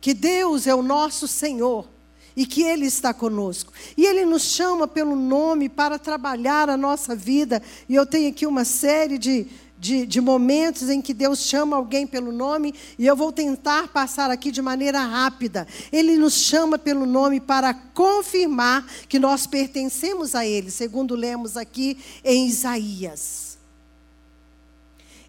Que 0.00 0.14
Deus 0.14 0.66
é 0.66 0.74
o 0.74 0.82
nosso 0.82 1.28
Senhor 1.28 1.86
e 2.34 2.46
que 2.46 2.62
Ele 2.62 2.86
está 2.86 3.12
conosco. 3.12 3.70
E 3.98 4.06
Ele 4.06 4.24
nos 4.24 4.44
chama 4.44 4.88
pelo 4.88 5.14
nome 5.14 5.68
para 5.68 5.98
trabalhar 5.98 6.70
a 6.70 6.76
nossa 6.78 7.14
vida. 7.14 7.62
E 7.86 7.94
eu 7.94 8.06
tenho 8.06 8.30
aqui 8.30 8.46
uma 8.46 8.64
série 8.64 9.18
de, 9.18 9.46
de, 9.80 10.04
de, 10.04 10.20
momentos 10.20 10.90
em 10.90 11.00
que 11.00 11.14
Deus 11.14 11.40
chama 11.40 11.74
alguém 11.74 12.06
pelo 12.06 12.30
nome, 12.30 12.74
e 12.98 13.06
eu 13.06 13.16
vou 13.16 13.32
tentar 13.32 13.88
passar 13.88 14.30
aqui 14.30 14.50
de 14.50 14.60
maneira 14.60 15.02
rápida. 15.02 15.66
Ele 15.90 16.18
nos 16.18 16.34
chama 16.34 16.78
pelo 16.78 17.06
nome 17.06 17.40
para 17.40 17.72
confirmar 17.72 18.86
que 19.08 19.18
nós 19.18 19.46
pertencemos 19.46 20.34
a 20.34 20.44
Ele, 20.44 20.70
segundo 20.70 21.16
lemos 21.16 21.56
aqui 21.56 21.96
em 22.22 22.46
Isaías. 22.46 23.58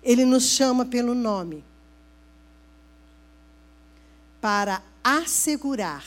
Ele 0.04 0.26
nos 0.26 0.44
chama 0.44 0.84
pelo 0.84 1.16
nome 1.16 1.64
para 4.42 4.84
assegurar 5.02 6.04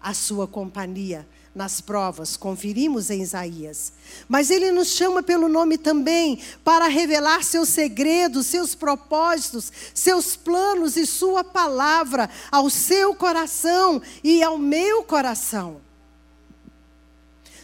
a 0.00 0.12
sua 0.12 0.48
companhia 0.48 1.24
nas 1.54 1.80
provas, 1.80 2.36
conferimos 2.36 3.10
em 3.10 3.22
Isaías. 3.22 3.92
Mas 4.28 4.50
ele 4.50 4.72
nos 4.72 4.88
chama 4.88 5.22
pelo 5.22 5.48
nome 5.48 5.78
também 5.78 6.40
para 6.64 6.88
revelar 6.88 7.44
seus 7.44 7.68
segredos, 7.68 8.46
seus 8.46 8.74
propósitos, 8.74 9.70
seus 9.94 10.34
planos 10.34 10.96
e 10.96 11.06
sua 11.06 11.44
palavra 11.44 12.28
ao 12.50 12.68
seu 12.68 13.14
coração 13.14 14.02
e 14.22 14.42
ao 14.42 14.58
meu 14.58 15.04
coração. 15.04 15.80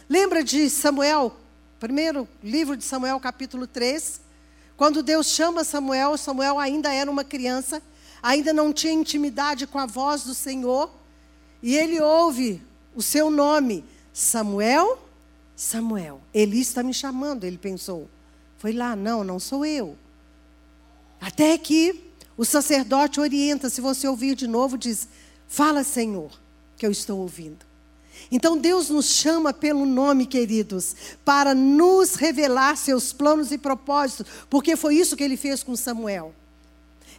Lembra 0.09 0.43
de 0.43 0.69
Samuel, 0.69 1.35
primeiro 1.79 2.27
livro 2.43 2.77
de 2.77 2.85
Samuel, 2.85 3.19
capítulo 3.19 3.67
3? 3.67 4.21
Quando 4.77 5.03
Deus 5.03 5.27
chama 5.27 5.63
Samuel, 5.63 6.17
Samuel 6.17 6.59
ainda 6.59 6.93
era 6.93 7.11
uma 7.11 7.23
criança, 7.23 7.81
ainda 8.23 8.53
não 8.53 8.73
tinha 8.73 8.93
intimidade 8.93 9.67
com 9.67 9.77
a 9.77 9.85
voz 9.85 10.23
do 10.23 10.33
Senhor, 10.33 10.89
e 11.61 11.75
ele 11.75 12.01
ouve 12.01 12.61
o 12.95 13.01
seu 13.01 13.29
nome, 13.29 13.83
Samuel, 14.13 14.99
Samuel. 15.55 16.21
Eli 16.33 16.61
está 16.61 16.83
me 16.83 16.93
chamando, 16.93 17.43
ele 17.43 17.57
pensou. 17.57 18.09
Foi 18.57 18.71
lá, 18.73 18.95
não, 18.95 19.23
não 19.23 19.39
sou 19.39 19.65
eu. 19.65 19.97
Até 21.19 21.57
que 21.57 22.01
o 22.37 22.43
sacerdote 22.43 23.19
orienta, 23.19 23.69
se 23.69 23.81
você 23.81 24.07
ouvir 24.07 24.35
de 24.35 24.47
novo, 24.47 24.77
diz: 24.77 25.07
Fala, 25.47 25.83
Senhor, 25.83 26.31
que 26.77 26.85
eu 26.85 26.91
estou 26.91 27.19
ouvindo. 27.19 27.65
Então 28.31 28.57
Deus 28.57 28.89
nos 28.89 29.07
chama 29.07 29.53
pelo 29.53 29.85
nome, 29.85 30.25
queridos, 30.25 30.95
para 31.23 31.53
nos 31.53 32.15
revelar 32.15 32.77
seus 32.77 33.11
planos 33.13 33.51
e 33.51 33.57
propósitos, 33.57 34.31
porque 34.49 34.75
foi 34.75 34.95
isso 34.95 35.15
que 35.15 35.23
ele 35.23 35.37
fez 35.37 35.63
com 35.63 35.75
Samuel. 35.75 36.33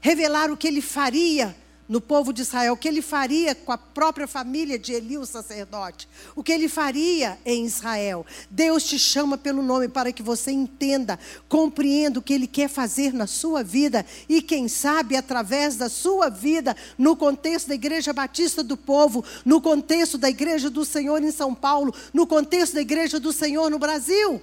Revelar 0.01 0.51
o 0.51 0.57
que 0.57 0.67
ele 0.67 0.81
faria 0.81 1.57
no 1.89 2.01
povo 2.01 2.33
de 2.33 2.43
Israel, 2.43 2.75
o 2.75 2.77
que 2.77 2.89
ele 2.89 3.03
faria 3.03 3.55
com 3.55 3.73
a 3.73 3.79
própria 3.79 4.27
família 4.27 4.79
de 4.79 4.93
Eli, 4.93 5.19
o 5.19 5.27
sacerdote, 5.27 6.09
o 6.35 6.43
que 6.43 6.53
ele 6.53 6.69
faria 6.69 7.39
em 7.45 7.65
Israel. 7.65 8.25
Deus 8.51 8.85
te 8.85 8.99
chama 8.99 9.37
pelo 9.37 9.63
nome 9.63 9.89
para 9.89 10.13
que 10.13 10.23
você 10.23 10.51
entenda, 10.51 11.19
compreenda 11.49 12.19
o 12.19 12.23
que 12.23 12.33
ele 12.33 12.47
quer 12.47 12.69
fazer 12.69 13.13
na 13.13 13.27
sua 13.27 13.63
vida 13.63 14.07
e, 14.29 14.41
quem 14.41 14.69
sabe, 14.69 15.17
através 15.17 15.77
da 15.77 15.89
sua 15.89 16.29
vida, 16.29 16.77
no 16.97 17.17
contexto 17.17 17.69
da 17.69 17.75
Igreja 17.75 18.13
Batista 18.13 18.63
do 18.63 18.77
Povo, 18.77 19.25
no 19.45 19.61
contexto 19.61 20.17
da 20.17 20.31
Igreja 20.31 20.71
do 20.71 20.85
Senhor 20.85 21.23
em 21.23 21.33
São 21.33 21.55
Paulo, 21.55 21.95
no 22.13 22.27
contexto 22.27 22.75
da 22.75 22.81
Igreja 22.81 23.19
do 23.19 23.33
Senhor 23.33 23.71
no 23.71 23.79
Brasil. 23.79 24.41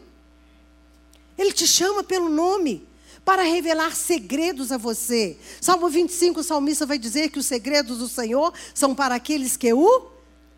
Ele 1.37 1.53
te 1.53 1.65
chama 1.65 2.03
pelo 2.03 2.27
nome 2.27 2.88
para 3.29 3.43
revelar 3.43 3.95
segredos 3.95 4.71
a 4.71 4.77
você. 4.77 5.37
Salmo 5.61 5.87
25, 5.87 6.39
o 6.39 6.43
salmista 6.43 6.83
vai 6.83 6.97
dizer 6.97 7.29
que 7.29 7.37
os 7.37 7.45
segredos 7.45 7.99
do 7.99 8.07
Senhor 8.07 8.51
são 8.73 8.95
para 8.95 9.13
aqueles 9.13 9.55
que 9.55 9.71
o 9.71 10.09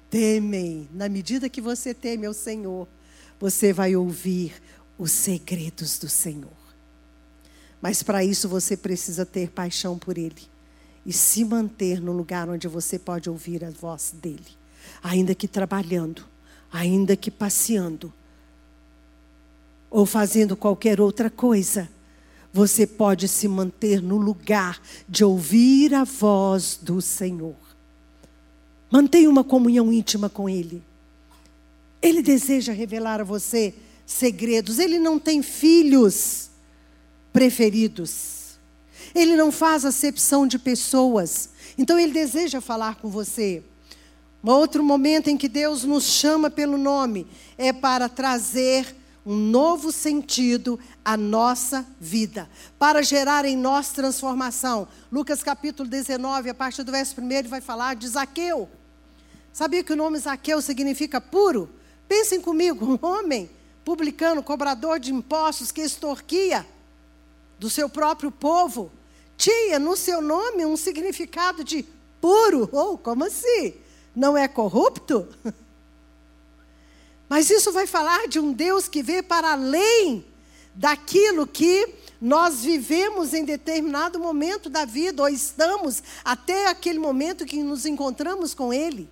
temem. 0.10 0.88
Na 0.94 1.10
medida 1.10 1.50
que 1.50 1.60
você 1.60 1.94
teme 1.94 2.26
ao 2.26 2.34
Senhor, 2.34 2.88
você 3.38 3.74
vai 3.74 3.94
ouvir 3.94 4.54
os 4.98 5.12
segredos 5.12 6.00
do 6.00 6.08
Senhor. 6.08 6.56
Mas 7.82 8.02
para 8.02 8.24
isso 8.24 8.48
você 8.48 8.78
precisa 8.78 9.26
ter 9.26 9.50
paixão 9.50 10.00
por 10.00 10.18
Ele 10.18 10.48
e 11.06 11.12
se 11.12 11.44
manter 11.44 12.00
no 12.00 12.14
lugar 12.14 12.48
onde 12.48 12.70
você 12.70 12.98
pode 12.98 13.30
ouvir 13.30 13.66
a 13.66 13.70
voz 13.70 14.16
dele, 14.16 14.48
ainda 15.04 15.36
que 15.36 15.46
trabalhando, 15.46 16.24
ainda 16.72 17.18
que 17.18 17.30
passeando 17.30 18.14
ou 19.90 20.06
fazendo 20.06 20.56
qualquer 20.56 21.02
outra 21.02 21.30
coisa 21.30 21.90
você 22.54 22.86
pode 22.86 23.28
se 23.28 23.48
manter 23.48 24.02
no 24.02 24.18
lugar 24.18 24.82
de 25.08 25.24
ouvir 25.24 25.94
a 25.94 26.04
voz 26.04 26.78
do 26.82 27.02
Senhor. 27.02 27.56
Mantenha 28.92 29.30
uma 29.30 29.44
comunhão 29.44 29.92
íntima 29.92 30.30
com 30.30 30.50
Ele. 30.50 30.84
Ele 32.02 32.22
deseja 32.22 32.74
revelar 32.74 33.22
a 33.22 33.24
você 33.24 33.74
segredos. 34.06 34.80
Ele 34.80 35.00
não 35.00 35.18
tem 35.18 35.42
filhos 35.42 36.50
preferidos. 37.32 38.58
Ele 39.16 39.36
não 39.36 39.52
faz 39.52 39.86
acepção 39.86 40.46
de 40.46 40.60
pessoas. 40.60 41.50
Então 41.78 41.98
ele 41.98 42.12
deseja 42.12 42.60
falar 42.60 42.96
com 42.96 43.10
você. 43.10 43.64
Um 44.44 44.50
outro 44.50 44.84
momento 44.84 45.30
em 45.30 45.38
que 45.38 45.48
Deus 45.48 45.84
nos 45.84 46.04
chama 46.06 46.50
pelo 46.50 46.78
nome 46.78 47.28
é 47.58 47.72
para 47.72 48.10
trazer 48.10 48.96
um 49.26 49.36
novo 49.36 49.92
sentido 49.92 50.80
à 51.06 51.16
nossa 51.16 51.86
vida, 52.00 52.50
para 52.80 53.04
gerar 53.04 53.46
em 53.46 53.56
nós 53.56 53.90
transformação. 53.90 54.88
Lucas 55.12 55.44
capítulo 55.44 55.88
19, 55.88 56.50
a 56.50 56.54
partir 56.54 56.84
do 56.84 56.92
verso 56.92 57.20
1, 57.22 57.32
ele 57.32 57.48
vai 57.48 57.62
falar 57.62 57.96
de 57.96 58.08
Zaqueu. 58.08 58.70
Sabia 59.54 59.84
que 59.84 59.94
o 59.94 59.96
nome 59.96 60.18
Zaqueu 60.18 60.62
significa 60.62 61.22
puro? 61.22 61.70
Pensem 62.08 62.42
comigo, 62.42 62.86
um 62.86 63.06
homem 63.06 63.50
publicano, 63.86 64.44
cobrador 64.44 65.00
de 65.00 65.14
impostos 65.14 65.72
que 65.72 65.82
extorquia 65.82 66.66
do 67.60 67.70
seu 67.70 67.88
próprio 67.88 68.32
povo, 68.32 68.92
tinha 69.38 69.78
no 69.78 69.96
seu 69.96 70.22
nome 70.22 70.66
um 70.66 70.76
significado 70.76 71.64
de 71.64 71.86
puro. 72.20 72.70
Ou 72.72 72.94
oh, 72.94 72.98
como 72.98 73.24
assim? 73.24 73.76
Não 74.16 74.38
é 74.38 74.48
corrupto? 74.48 75.28
Mas 77.32 77.50
isso 77.50 77.72
vai 77.72 77.88
falar 77.88 78.28
de 78.28 78.42
um 78.42 78.52
Deus 78.52 78.90
que 78.90 79.02
vê 79.02 79.24
para 79.24 79.54
além 79.54 80.26
daquilo 80.76 81.48
que 81.48 81.88
nós 82.20 82.62
vivemos 82.62 83.34
em 83.34 83.46
determinado 83.46 84.20
momento 84.20 84.70
da 84.70 84.84
vida, 84.84 85.22
ou 85.22 85.30
estamos 85.30 86.04
até 86.26 86.68
aquele 86.68 87.00
momento 87.00 87.46
que 87.46 87.64
nos 87.64 87.86
encontramos 87.86 88.54
com 88.54 88.74
Ele. 88.74 89.10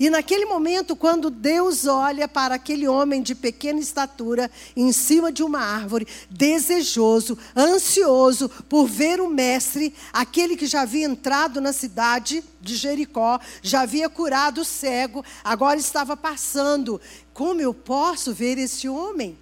E 0.00 0.08
naquele 0.08 0.46
momento, 0.46 0.96
quando 0.96 1.28
Deus 1.28 1.86
olha 1.86 2.26
para 2.26 2.54
aquele 2.54 2.88
homem 2.88 3.20
de 3.20 3.34
pequena 3.34 3.78
estatura, 3.78 4.50
em 4.74 4.90
cima 4.92 5.30
de 5.30 5.42
uma 5.42 5.60
árvore, 5.60 6.08
desejoso, 6.30 7.36
ansioso 7.54 8.48
por 8.66 8.86
ver 8.86 9.20
o 9.20 9.28
mestre, 9.28 9.94
aquele 10.10 10.56
que 10.56 10.66
já 10.66 10.80
havia 10.80 11.04
entrado 11.04 11.60
na 11.60 11.70
cidade 11.74 12.42
de 12.62 12.76
Jericó, 12.76 13.38
já 13.60 13.82
havia 13.82 14.08
curado 14.08 14.62
o 14.62 14.64
cego, 14.64 15.22
agora 15.44 15.78
estava 15.78 16.16
passando. 16.16 16.98
Como 17.34 17.60
eu 17.60 17.74
posso 17.74 18.32
ver 18.32 18.56
esse 18.56 18.88
homem? 18.88 19.36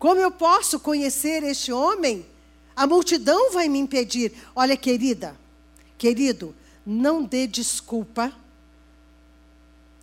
Como 0.00 0.20
eu 0.20 0.32
posso 0.32 0.80
conhecer 0.80 1.44
este 1.44 1.70
homem? 1.70 2.26
A 2.74 2.88
multidão 2.88 3.52
vai 3.52 3.68
me 3.68 3.78
impedir. 3.78 4.32
Olha, 4.52 4.76
querida, 4.76 5.38
querido, 5.96 6.56
não 6.84 7.22
dê 7.22 7.46
desculpa 7.46 8.32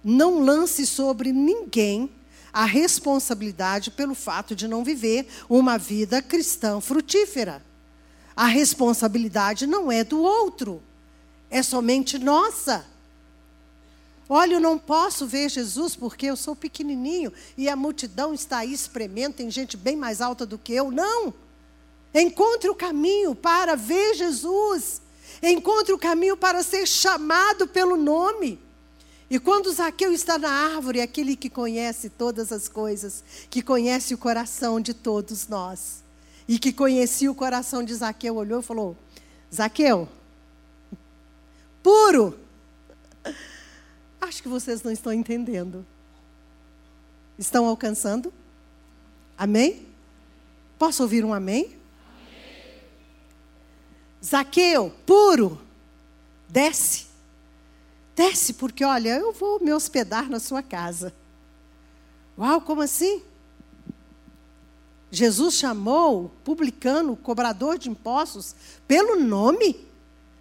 não 0.10 0.40
lance 0.40 0.86
sobre 0.86 1.34
ninguém 1.34 2.10
a 2.54 2.64
responsabilidade 2.64 3.92
pelo 3.92 4.16
fato 4.16 4.56
de 4.56 4.66
não 4.66 4.82
viver 4.82 5.28
uma 5.50 5.78
vida 5.78 6.22
cristã 6.22 6.80
frutífera. 6.80 7.62
A 8.34 8.46
responsabilidade 8.46 9.68
não 9.68 9.92
é 9.92 10.06
do 10.06 10.22
outro, 10.22 10.82
é 11.50 11.62
somente 11.62 12.18
nossa. 12.18 12.86
Olha, 14.30 14.54
eu 14.54 14.60
não 14.62 14.80
posso 14.80 15.28
ver 15.28 15.50
Jesus 15.50 15.94
porque 15.94 16.28
eu 16.28 16.38
sou 16.38 16.56
pequenininho 16.56 17.34
e 17.58 17.68
a 17.68 17.76
multidão 17.76 18.34
está 18.34 18.60
aí 18.60 18.72
espremendo, 18.72 19.36
tem 19.36 19.52
gente 19.52 19.76
bem 19.76 19.98
mais 19.98 20.22
alta 20.22 20.46
do 20.46 20.58
que 20.58 20.74
eu. 20.74 20.90
Não! 20.90 21.34
Encontre 22.14 22.70
o 22.70 22.76
caminho 22.76 23.36
para 23.36 23.76
ver 23.76 24.16
Jesus. 24.16 25.02
Encontre 25.44 25.94
o 25.94 26.00
caminho 26.00 26.38
para 26.38 26.64
ser 26.64 26.88
chamado 26.88 27.68
pelo 27.68 27.98
nome. 27.98 28.67
E 29.30 29.40
quando 29.40 29.72
Zaqueu 29.72 30.14
está 30.14 30.38
na 30.38 30.50
árvore, 30.50 31.02
aquele 31.02 31.36
que 31.36 31.50
conhece 31.50 32.10
todas 32.10 32.52
as 32.52 32.70
coisas, 32.70 33.24
que 33.50 33.62
conhece 33.62 34.14
o 34.14 34.18
coração 34.18 34.80
de 34.80 34.94
todos 34.94 35.48
nós, 35.48 36.02
e 36.48 36.58
que 36.58 36.72
conhecia 36.72 37.30
o 37.30 37.36
coração 37.36 37.84
de 37.84 37.94
Zaqueu, 37.94 38.38
olhou 38.38 38.62
e 38.62 38.64
falou: 38.64 38.96
Zaqueu, 39.54 40.08
puro. 41.84 42.40
Acho 44.22 44.42
que 44.42 44.50
vocês 44.50 44.82
não 44.82 44.92
estão 44.92 45.12
entendendo. 45.12 45.86
Estão 47.38 47.66
alcançando? 47.66 48.34
Amém? 49.38 49.86
Posso 50.80 51.04
ouvir 51.04 51.24
um 51.24 51.34
amém? 51.34 51.66
amém. 51.66 52.82
Zaqueu, 54.24 54.92
puro, 55.06 55.62
desce. 56.50 57.07
Desce, 58.18 58.54
porque 58.54 58.84
olha, 58.84 59.16
eu 59.16 59.32
vou 59.32 59.64
me 59.64 59.72
hospedar 59.72 60.28
na 60.28 60.40
sua 60.40 60.64
casa. 60.64 61.14
Uau, 62.36 62.60
como 62.62 62.82
assim? 62.82 63.22
Jesus 65.12 65.54
chamou 65.54 66.26
o 66.26 66.30
publicano, 66.44 67.14
o 67.14 67.16
cobrador 67.16 67.78
de 67.78 67.92
impostos, 67.92 68.56
pelo 68.88 69.20
nome. 69.20 69.86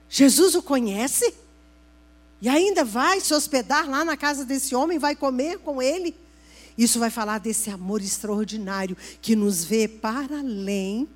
Jesus 0.08 0.54
o 0.54 0.62
conhece. 0.62 1.34
E 2.40 2.48
ainda 2.48 2.82
vai 2.82 3.20
se 3.20 3.34
hospedar 3.34 3.86
lá 3.86 4.06
na 4.06 4.16
casa 4.16 4.42
desse 4.46 4.74
homem, 4.74 4.98
vai 4.98 5.14
comer 5.14 5.58
com 5.58 5.82
ele. 5.82 6.16
Isso 6.78 6.98
vai 6.98 7.10
falar 7.10 7.40
desse 7.40 7.68
amor 7.68 8.00
extraordinário 8.00 8.96
que 9.20 9.36
nos 9.36 9.62
vê 9.62 9.86
para 9.86 10.38
além 10.38 11.06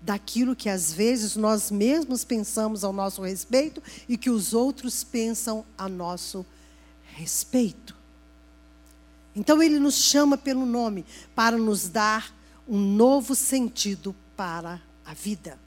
daquilo 0.00 0.54
que 0.54 0.68
às 0.68 0.92
vezes 0.92 1.36
nós 1.36 1.70
mesmos 1.70 2.24
pensamos 2.24 2.84
ao 2.84 2.92
nosso 2.92 3.22
respeito 3.22 3.82
e 4.08 4.16
que 4.16 4.30
os 4.30 4.54
outros 4.54 5.02
pensam 5.02 5.64
a 5.76 5.88
nosso 5.88 6.46
respeito. 7.14 7.96
Então 9.34 9.62
ele 9.62 9.78
nos 9.78 9.96
chama 9.96 10.36
pelo 10.36 10.64
nome 10.64 11.04
para 11.34 11.56
nos 11.56 11.88
dar 11.88 12.34
um 12.66 12.78
novo 12.78 13.34
sentido 13.34 14.14
para 14.36 14.80
a 15.04 15.14
vida. 15.14 15.58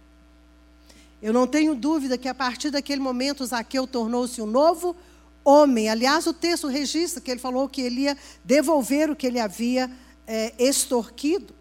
Eu 1.22 1.34
não 1.34 1.46
tenho 1.46 1.76
dúvida 1.76 2.18
que 2.18 2.28
a 2.28 2.34
partir 2.34 2.72
daquele 2.72 3.02
momento 3.02 3.46
Zaqueu 3.46 3.86
tornou-se 3.86 4.42
um 4.42 4.46
novo 4.46 4.96
homem. 5.44 5.90
Aliás, 5.90 6.26
o 6.26 6.34
texto 6.34 6.68
registra 6.68 7.22
que 7.22 7.30
ele 7.30 7.40
falou 7.40 7.70
que 7.70 7.82
ele 7.82 8.02
ia 8.02 8.18
devolver 8.44 9.10
o 9.10 9.16
que 9.16 9.28
ele 9.28 9.40
havia 9.40 9.90
é, 10.26 10.54
extorquido. 10.58 11.54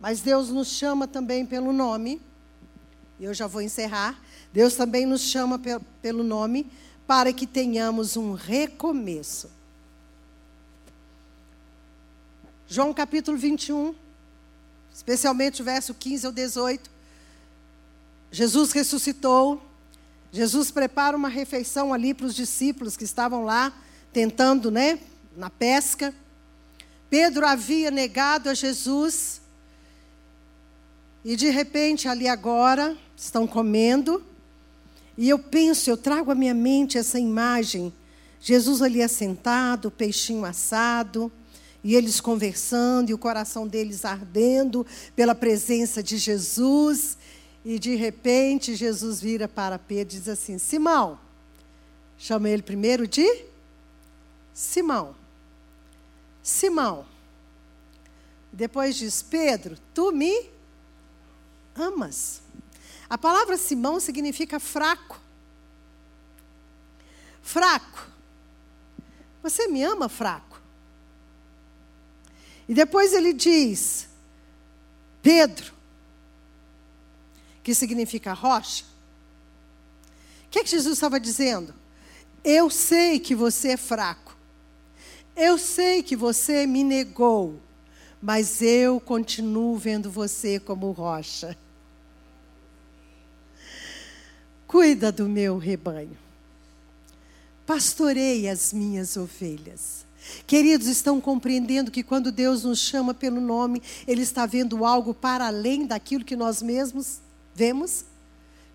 Mas 0.00 0.20
Deus 0.20 0.48
nos 0.48 0.68
chama 0.68 1.06
também 1.06 1.44
pelo 1.44 1.72
nome. 1.72 2.20
E 3.18 3.24
eu 3.24 3.34
já 3.34 3.46
vou 3.46 3.60
encerrar. 3.60 4.20
Deus 4.52 4.74
também 4.74 5.04
nos 5.04 5.22
chama 5.22 5.58
pe 5.58 5.78
pelo 6.00 6.22
nome 6.22 6.70
para 7.06 7.32
que 7.32 7.46
tenhamos 7.46 8.16
um 8.16 8.32
recomeço. 8.32 9.50
João 12.68 12.92
capítulo 12.92 13.38
21, 13.38 13.94
especialmente 14.94 15.62
o 15.62 15.64
verso 15.64 15.94
15 15.94 16.26
ao 16.26 16.32
18. 16.32 16.90
Jesus 18.30 18.72
ressuscitou. 18.72 19.62
Jesus 20.30 20.70
prepara 20.70 21.16
uma 21.16 21.30
refeição 21.30 21.94
ali 21.94 22.12
para 22.12 22.26
os 22.26 22.34
discípulos 22.34 22.94
que 22.94 23.04
estavam 23.04 23.44
lá 23.44 23.72
tentando, 24.12 24.70
né, 24.70 25.00
na 25.34 25.48
pesca. 25.48 26.14
Pedro 27.08 27.46
havia 27.46 27.90
negado 27.90 28.50
a 28.50 28.54
Jesus. 28.54 29.40
E 31.28 31.36
de 31.36 31.50
repente, 31.50 32.08
ali 32.08 32.26
agora, 32.26 32.96
estão 33.14 33.46
comendo. 33.46 34.24
E 35.14 35.28
eu 35.28 35.38
penso, 35.38 35.90
eu 35.90 35.96
trago 35.98 36.30
à 36.30 36.34
minha 36.34 36.54
mente 36.54 36.96
essa 36.96 37.20
imagem. 37.20 37.92
Jesus 38.40 38.80
ali 38.80 39.02
assentado, 39.02 39.90
peixinho 39.90 40.46
assado, 40.46 41.30
e 41.84 41.94
eles 41.94 42.18
conversando, 42.18 43.10
e 43.10 43.12
o 43.12 43.18
coração 43.18 43.68
deles 43.68 44.06
ardendo 44.06 44.86
pela 45.14 45.34
presença 45.34 46.02
de 46.02 46.16
Jesus. 46.16 47.18
E 47.62 47.78
de 47.78 47.94
repente, 47.94 48.74
Jesus 48.74 49.20
vira 49.20 49.46
para 49.46 49.78
Pedro 49.78 50.16
e 50.16 50.18
diz 50.20 50.28
assim: 50.30 50.56
Simão, 50.56 51.20
chama 52.16 52.48
ele 52.48 52.62
primeiro 52.62 53.06
de 53.06 53.44
Simão. 54.54 55.14
Simão. 56.42 57.04
Depois 58.50 58.96
diz: 58.96 59.22
Pedro, 59.22 59.76
tu 59.92 60.10
me 60.10 60.56
amas. 61.78 62.42
A 63.08 63.16
palavra 63.16 63.56
Simão 63.56 64.00
significa 64.00 64.60
fraco. 64.60 65.18
Fraco. 67.42 68.06
Você 69.42 69.68
me 69.68 69.82
ama, 69.82 70.08
fraco? 70.08 70.60
E 72.68 72.74
depois 72.74 73.14
ele 73.14 73.32
diz: 73.32 74.08
Pedro, 75.22 75.72
que 77.62 77.74
significa 77.74 78.32
rocha. 78.32 78.84
O 80.46 80.50
que, 80.50 80.58
é 80.60 80.64
que 80.64 80.70
Jesus 80.70 80.94
estava 80.94 81.18
dizendo? 81.18 81.74
Eu 82.44 82.70
sei 82.70 83.18
que 83.18 83.34
você 83.34 83.72
é 83.72 83.76
fraco. 83.76 84.36
Eu 85.36 85.58
sei 85.58 86.02
que 86.02 86.16
você 86.16 86.66
me 86.66 86.82
negou. 86.82 87.60
Mas 88.20 88.60
eu 88.62 88.98
continuo 88.98 89.76
vendo 89.76 90.10
você 90.10 90.58
como 90.58 90.90
rocha. 90.90 91.56
Cuida 94.68 95.10
do 95.10 95.28
meu 95.28 95.56
rebanho. 95.56 96.16
Pastorei 97.66 98.48
as 98.48 98.72
minhas 98.72 99.16
ovelhas. 99.16 100.06
Queridos, 100.46 100.86
estão 100.86 101.20
compreendendo 101.20 101.90
que 101.90 102.02
quando 102.02 102.30
Deus 102.30 102.64
nos 102.64 102.78
chama 102.78 103.14
pelo 103.14 103.40
nome, 103.40 103.82
Ele 104.06 104.22
está 104.22 104.44
vendo 104.44 104.84
algo 104.84 105.14
para 105.14 105.46
além 105.46 105.86
daquilo 105.86 106.24
que 106.24 106.36
nós 106.36 106.60
mesmos 106.60 107.18
vemos? 107.54 108.04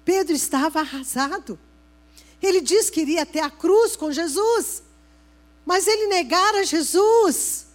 Pedro 0.04 0.36
estava 0.36 0.80
arrasado. 0.80 1.60
Ele 2.42 2.60
disse 2.60 2.92
que 2.92 3.02
iria 3.02 3.22
até 3.22 3.40
a 3.40 3.50
cruz 3.50 3.96
com 3.96 4.12
Jesus, 4.12 4.84
mas 5.66 5.88
ele 5.88 6.08
negara 6.08 6.66
Jesus 6.66 7.68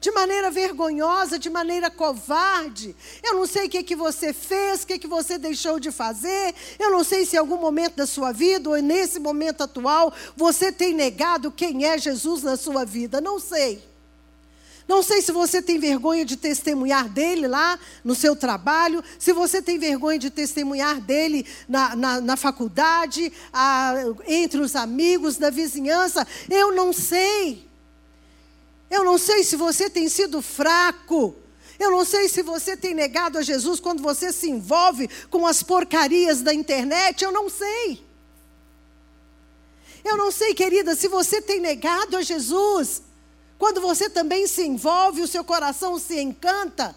de 0.00 0.10
maneira 0.10 0.50
vergonhosa, 0.50 1.38
de 1.38 1.50
maneira 1.50 1.90
covarde. 1.90 2.94
Eu 3.22 3.34
não 3.34 3.46
sei 3.46 3.66
o 3.66 3.70
que, 3.70 3.82
que 3.82 3.96
você 3.96 4.32
fez, 4.32 4.82
o 4.82 4.86
que, 4.86 4.98
que 4.98 5.06
você 5.06 5.38
deixou 5.38 5.80
de 5.80 5.90
fazer. 5.90 6.54
Eu 6.78 6.90
não 6.90 7.02
sei 7.02 7.24
se 7.24 7.36
em 7.36 7.38
algum 7.38 7.56
momento 7.56 7.96
da 7.96 8.06
sua 8.06 8.32
vida, 8.32 8.68
ou 8.68 8.76
nesse 8.76 9.18
momento 9.18 9.62
atual, 9.62 10.12
você 10.36 10.70
tem 10.70 10.94
negado 10.94 11.50
quem 11.50 11.84
é 11.84 11.98
Jesus 11.98 12.42
na 12.42 12.56
sua 12.56 12.84
vida. 12.84 13.20
Não 13.20 13.40
sei. 13.40 13.82
Não 14.86 15.02
sei 15.02 15.20
se 15.20 15.32
você 15.32 15.60
tem 15.60 15.80
vergonha 15.80 16.24
de 16.24 16.36
testemunhar 16.36 17.08
dele 17.08 17.48
lá 17.48 17.78
no 18.04 18.14
seu 18.14 18.36
trabalho, 18.36 19.02
se 19.18 19.32
você 19.32 19.60
tem 19.60 19.78
vergonha 19.78 20.18
de 20.18 20.30
testemunhar 20.30 21.00
dele 21.00 21.44
na, 21.68 21.96
na, 21.96 22.20
na 22.20 22.36
faculdade, 22.36 23.32
a, 23.52 23.94
entre 24.28 24.60
os 24.60 24.76
amigos, 24.76 25.38
na 25.38 25.50
vizinhança. 25.50 26.24
Eu 26.48 26.72
não 26.72 26.92
sei. 26.92 27.65
Eu 28.90 29.04
não 29.04 29.18
sei 29.18 29.42
se 29.44 29.56
você 29.56 29.90
tem 29.90 30.08
sido 30.08 30.40
fraco. 30.40 31.34
Eu 31.78 31.90
não 31.90 32.04
sei 32.04 32.28
se 32.28 32.42
você 32.42 32.76
tem 32.76 32.94
negado 32.94 33.38
a 33.38 33.42
Jesus 33.42 33.80
quando 33.80 34.02
você 34.02 34.32
se 34.32 34.48
envolve 34.48 35.08
com 35.28 35.46
as 35.46 35.62
porcarias 35.62 36.40
da 36.40 36.54
internet. 36.54 37.22
Eu 37.22 37.32
não 37.32 37.50
sei. 37.50 38.04
Eu 40.04 40.16
não 40.16 40.30
sei, 40.30 40.54
querida, 40.54 40.94
se 40.94 41.08
você 41.08 41.42
tem 41.42 41.60
negado 41.60 42.16
a 42.16 42.22
Jesus 42.22 43.02
quando 43.58 43.80
você 43.80 44.08
também 44.08 44.46
se 44.46 44.62
envolve, 44.62 45.22
o 45.22 45.28
seu 45.28 45.42
coração 45.42 45.98
se 45.98 46.20
encanta 46.20 46.94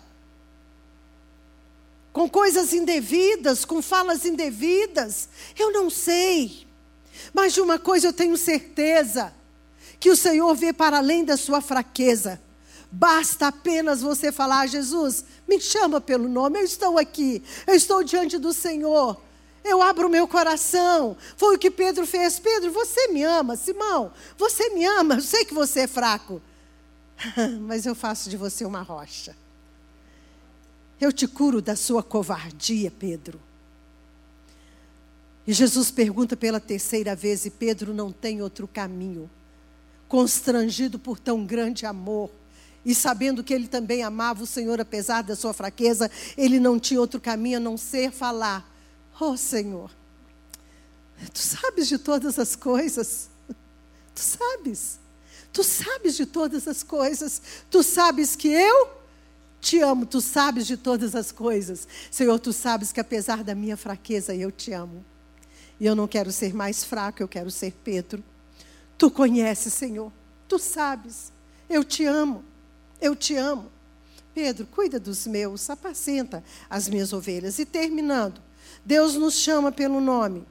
com 2.11 2.29
coisas 2.29 2.73
indevidas, 2.73 3.63
com 3.63 3.81
falas 3.81 4.25
indevidas. 4.25 5.29
Eu 5.57 5.71
não 5.71 5.89
sei. 5.89 6.67
Mas 7.33 7.53
de 7.53 7.61
uma 7.61 7.79
coisa 7.79 8.07
eu 8.07 8.13
tenho 8.13 8.37
certeza 8.37 9.33
que 9.99 10.09
o 10.09 10.15
Senhor 10.15 10.55
vê 10.55 10.71
para 10.71 10.97
além 10.97 11.25
da 11.25 11.35
sua 11.35 11.61
fraqueza. 11.61 12.41
Basta 12.91 13.47
apenas 13.47 14.01
você 14.01 14.31
falar: 14.31 14.67
Jesus, 14.67 15.25
me 15.47 15.59
chama 15.59 15.99
pelo 15.99 16.27
nome, 16.27 16.59
eu 16.59 16.63
estou 16.63 16.97
aqui, 16.97 17.43
eu 17.67 17.75
estou 17.75 18.03
diante 18.03 18.37
do 18.37 18.53
Senhor. 18.53 19.21
Eu 19.63 19.81
abro 19.81 20.07
o 20.07 20.09
meu 20.09 20.27
coração. 20.27 21.17
Foi 21.35 21.55
o 21.55 21.59
que 21.59 21.69
Pedro 21.69 22.07
fez. 22.07 22.39
Pedro, 22.39 22.71
você 22.71 23.09
me 23.09 23.23
ama, 23.23 23.57
Simão, 23.57 24.11
você 24.37 24.69
me 24.69 24.85
ama, 24.85 25.15
eu 25.15 25.21
sei 25.21 25.43
que 25.43 25.53
você 25.53 25.81
é 25.81 25.87
fraco, 25.87 26.41
mas 27.61 27.85
eu 27.85 27.93
faço 27.93 28.29
de 28.29 28.37
você 28.37 28.65
uma 28.65 28.81
rocha. 28.81 29.35
Eu 30.99 31.11
te 31.13 31.27
curo 31.27 31.61
da 31.61 31.75
sua 31.75 32.01
covardia, 32.01 32.91
Pedro. 32.91 33.39
E 35.45 35.53
Jesus 35.53 35.91
pergunta 35.91 36.37
pela 36.37 36.59
terceira 36.59 37.15
vez, 37.15 37.45
e 37.45 37.49
Pedro 37.49 37.93
não 37.93 38.11
tem 38.11 38.41
outro 38.41 38.67
caminho 38.67 39.29
constrangido 40.09 40.99
por 40.99 41.19
tão 41.19 41.45
grande 41.45 41.85
amor, 41.85 42.29
e 42.83 42.95
sabendo 42.95 43.43
que 43.43 43.53
ele 43.53 43.67
também 43.67 44.03
amava 44.03 44.43
o 44.43 44.47
Senhor, 44.47 44.81
apesar 44.81 45.21
da 45.21 45.35
sua 45.35 45.53
fraqueza, 45.53 46.09
ele 46.35 46.59
não 46.59 46.79
tinha 46.79 46.99
outro 46.99 47.21
caminho 47.21 47.57
a 47.57 47.59
não 47.59 47.77
ser 47.77 48.11
falar: 48.11 48.67
Oh 49.19 49.37
Senhor, 49.37 49.91
tu 51.31 51.39
sabes 51.39 51.87
de 51.87 51.97
todas 51.97 52.39
as 52.39 52.55
coisas, 52.55 53.29
tu 54.15 54.21
sabes, 54.21 54.99
tu 55.53 55.63
sabes 55.63 56.15
de 56.15 56.25
todas 56.25 56.67
as 56.67 56.81
coisas, 56.81 57.41
tu 57.69 57.83
sabes 57.83 58.35
que 58.35 58.47
eu 58.47 58.89
te 59.61 59.79
amo, 59.79 60.05
tu 60.05 60.21
sabes 60.21 60.65
de 60.65 60.77
todas 60.77 61.15
as 61.15 61.31
coisas. 61.31 61.87
Senhor, 62.09 62.39
tu 62.39 62.53
sabes 62.53 62.91
que 62.91 62.99
apesar 62.99 63.43
da 63.43 63.53
minha 63.53 63.75
fraqueza, 63.77 64.33
eu 64.33 64.51
te 64.51 64.71
amo. 64.71 65.05
E 65.79 65.85
eu 65.85 65.95
não 65.95 66.07
quero 66.07 66.31
ser 66.31 66.53
mais 66.53 66.83
fraco, 66.83 67.21
eu 67.21 67.27
quero 67.27 67.51
ser 67.51 67.73
Pedro. 67.83 68.23
Tu 68.99 69.09
conheces, 69.09 69.73
Senhor. 69.73 70.11
Tu 70.45 70.59
sabes. 70.59 71.31
Eu 71.69 71.85
te 71.85 72.05
amo. 72.05 72.43
Eu 72.99 73.15
te 73.15 73.33
amo. 73.35 73.71
Pedro, 74.35 74.67
cuida 74.67 74.99
dos 74.99 75.25
meus, 75.25 75.69
apacenta 75.69 76.43
as 76.69 76.89
minhas 76.89 77.13
ovelhas. 77.13 77.57
E 77.59 77.65
terminando, 77.65 78.41
Deus 78.83 79.15
nos 79.15 79.35
chama 79.35 79.71
pelo 79.71 80.01
nome 80.01 80.45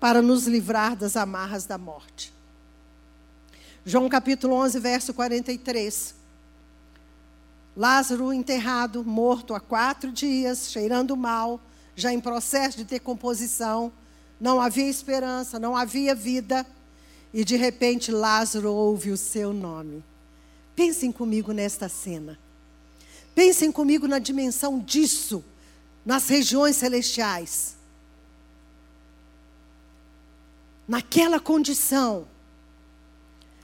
para 0.00 0.20
nos 0.20 0.48
livrar 0.48 0.96
das 0.96 1.16
amarras 1.16 1.64
da 1.64 1.78
morte. 1.78 2.34
João 3.86 4.08
capítulo 4.08 4.54
11, 4.56 4.80
verso 4.80 5.14
43. 5.14 6.14
Lázaro 7.76 8.32
enterrado, 8.32 9.04
morto 9.04 9.54
há 9.54 9.60
quatro 9.60 10.10
dias, 10.10 10.72
cheirando 10.72 11.16
mal, 11.16 11.60
já 11.94 12.12
em 12.12 12.20
processo 12.20 12.78
de 12.78 12.84
decomposição 12.84 13.92
não 14.44 14.60
havia 14.60 14.90
esperança, 14.90 15.58
não 15.58 15.74
havia 15.74 16.14
vida. 16.14 16.66
E 17.32 17.46
de 17.46 17.56
repente 17.56 18.12
Lázaro 18.12 18.70
ouve 18.70 19.10
o 19.10 19.16
seu 19.16 19.54
nome. 19.54 20.04
Pensem 20.76 21.10
comigo 21.10 21.50
nesta 21.50 21.88
cena. 21.88 22.38
Pensem 23.34 23.72
comigo 23.72 24.06
na 24.06 24.18
dimensão 24.18 24.78
disso, 24.78 25.42
nas 26.04 26.28
regiões 26.28 26.76
celestiais. 26.76 27.74
Naquela 30.86 31.40
condição. 31.40 32.28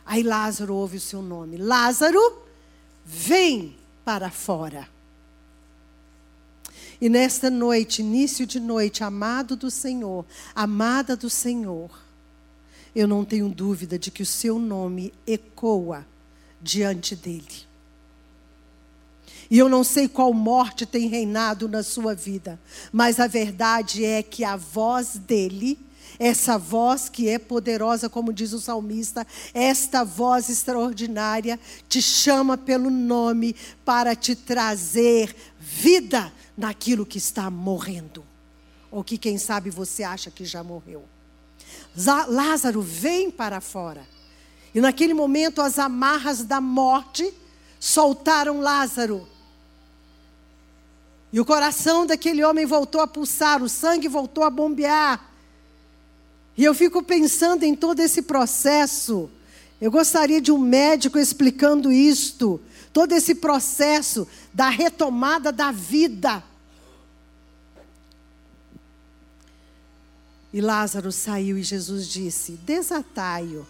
Aí 0.07 0.23
Lázaro 0.23 0.75
ouve 0.75 0.97
o 0.97 1.01
seu 1.01 1.21
nome: 1.21 1.59
Lázaro, 1.59 2.43
vem 3.05 3.77
para 4.03 4.31
fora. 4.31 4.89
E 7.01 7.09
nesta 7.09 7.49
noite, 7.49 8.03
início 8.03 8.47
de 8.47 8.61
noite, 8.61 9.03
amado 9.03 9.57
do 9.57 9.71
Senhor, 9.71 10.27
amada 10.55 11.17
do 11.17 11.31
Senhor, 11.31 11.91
eu 12.95 13.09
não 13.09 13.25
tenho 13.25 13.49
dúvida 13.49 13.99
de 13.99 14.11
que 14.11 14.23
o 14.23 14.27
seu 14.27 14.59
nome 14.59 15.15
ecoa 15.27 16.07
diante 16.61 17.17
dele. 17.17 17.71
E 19.51 19.59
eu 19.59 19.69
não 19.69 19.83
sei 19.83 20.09
qual 20.09 20.33
morte 20.35 20.85
tem 20.85 21.09
reinado 21.09 21.69
na 21.69 21.83
sua 21.83 22.15
vida, 22.15 22.61
mas 22.93 23.19
a 23.19 23.27
verdade 23.27 24.05
é 24.05 24.23
que 24.23 24.45
a 24.45 24.55
voz 24.55 25.17
dele, 25.17 25.79
essa 26.19 26.59
voz 26.59 27.09
que 27.09 27.29
é 27.29 27.39
poderosa, 27.39 28.11
como 28.11 28.33
diz 28.33 28.53
o 28.53 28.61
salmista, 28.61 29.27
esta 29.55 30.05
voz 30.05 30.51
extraordinária 30.51 31.59
te 31.89 32.03
chama 32.03 32.59
pelo 32.59 32.91
nome 32.91 33.57
para 33.85 34.15
te 34.15 34.37
trazer 34.37 35.35
vida 35.59 36.31
naquilo 36.61 37.07
que 37.07 37.17
está 37.17 37.51
morrendo, 37.51 38.23
ou 38.91 39.03
que 39.03 39.17
quem 39.17 39.39
sabe 39.39 39.71
você 39.71 40.03
acha 40.03 40.31
que 40.31 40.45
já 40.45 40.63
morreu. 40.63 41.05
Lázaro, 42.29 42.83
vem 42.83 43.31
para 43.31 43.63
fora. 43.63 44.07
E 44.75 44.81
naquele 44.81 45.15
momento 45.15 45.63
as 45.63 45.79
amarras 45.79 46.45
da 46.45 46.61
morte 46.61 47.33
soltaram 47.81 48.61
Lázaro. 48.61 49.27
E 51.33 51.41
o 51.41 51.47
coração 51.47 52.05
daquele 52.05 52.45
homem 52.45 52.67
voltou 52.67 53.01
a 53.01 53.07
pulsar, 53.07 53.63
o 53.63 53.69
sangue 53.69 54.07
voltou 54.07 54.45
a 54.45 54.51
bombear. 54.51 55.33
E 56.59 56.65
eu 56.65 56.75
fico 56.75 57.03
pensando 57.03 57.65
em 57.65 57.75
todo 57.75 58.01
esse 58.01 58.21
processo. 58.21 59.31
Eu 59.81 59.91
gostaria 59.91 60.43
de 60.43 60.53
um 60.53 60.59
médico 60.59 61.19
explicando 61.19 61.91
isto, 61.91 62.61
todo 62.93 63.13
esse 63.13 63.35
processo 63.35 64.29
da 64.53 64.69
retomada 64.69 65.51
da 65.51 65.73
vida. 65.73 66.50
E 70.53 70.61
Lázaro 70.61 71.13
saiu 71.13 71.57
e 71.57 71.63
Jesus 71.63 72.09
disse: 72.09 72.53
Desatai-o. 72.53 73.67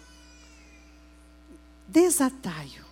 Desatai-o. 1.87 2.85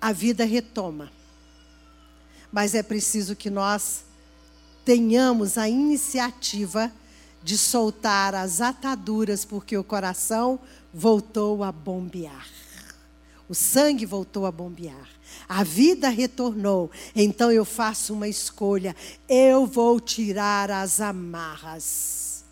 A 0.00 0.12
vida 0.12 0.44
retoma. 0.44 1.12
Mas 2.50 2.74
é 2.74 2.82
preciso 2.82 3.36
que 3.36 3.48
nós 3.48 4.04
tenhamos 4.84 5.56
a 5.56 5.68
iniciativa 5.68 6.90
de 7.42 7.56
soltar 7.56 8.34
as 8.34 8.60
ataduras, 8.60 9.44
porque 9.44 9.76
o 9.76 9.84
coração 9.84 10.58
voltou 10.92 11.62
a 11.62 11.70
bombear. 11.70 12.48
O 13.48 13.54
sangue 13.54 14.04
voltou 14.04 14.46
a 14.46 14.52
bombear. 14.52 15.08
A 15.52 15.64
vida 15.64 16.08
retornou. 16.08 16.92
Então 17.12 17.50
eu 17.50 17.64
faço 17.64 18.14
uma 18.14 18.28
escolha. 18.28 18.94
Eu 19.28 19.66
vou 19.66 19.98
tirar 19.98 20.70
as 20.70 21.00
amarras. 21.00 22.44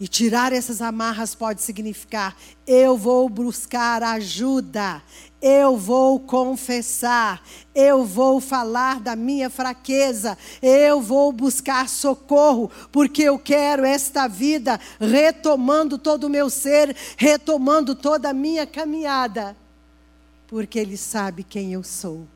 E 0.00 0.08
tirar 0.08 0.54
essas 0.54 0.80
amarras 0.80 1.34
pode 1.34 1.60
significar: 1.60 2.34
eu 2.66 2.96
vou 2.96 3.28
buscar 3.28 4.02
ajuda, 4.02 5.02
eu 5.42 5.76
vou 5.76 6.18
confessar, 6.18 7.42
eu 7.74 8.06
vou 8.06 8.40
falar 8.40 8.98
da 8.98 9.14
minha 9.14 9.50
fraqueza, 9.50 10.38
eu 10.62 11.02
vou 11.02 11.30
buscar 11.30 11.90
socorro, 11.90 12.70
porque 12.90 13.24
eu 13.24 13.38
quero 13.38 13.84
esta 13.84 14.26
vida 14.26 14.80
retomando 14.98 15.98
todo 15.98 16.24
o 16.24 16.30
meu 16.30 16.48
ser, 16.48 16.96
retomando 17.18 17.94
toda 17.94 18.30
a 18.30 18.34
minha 18.34 18.66
caminhada, 18.66 19.54
porque 20.50 20.78
Ele 20.78 20.98
sabe 20.98 21.42
quem 21.42 21.72
eu 21.72 21.82
sou, 21.82 22.28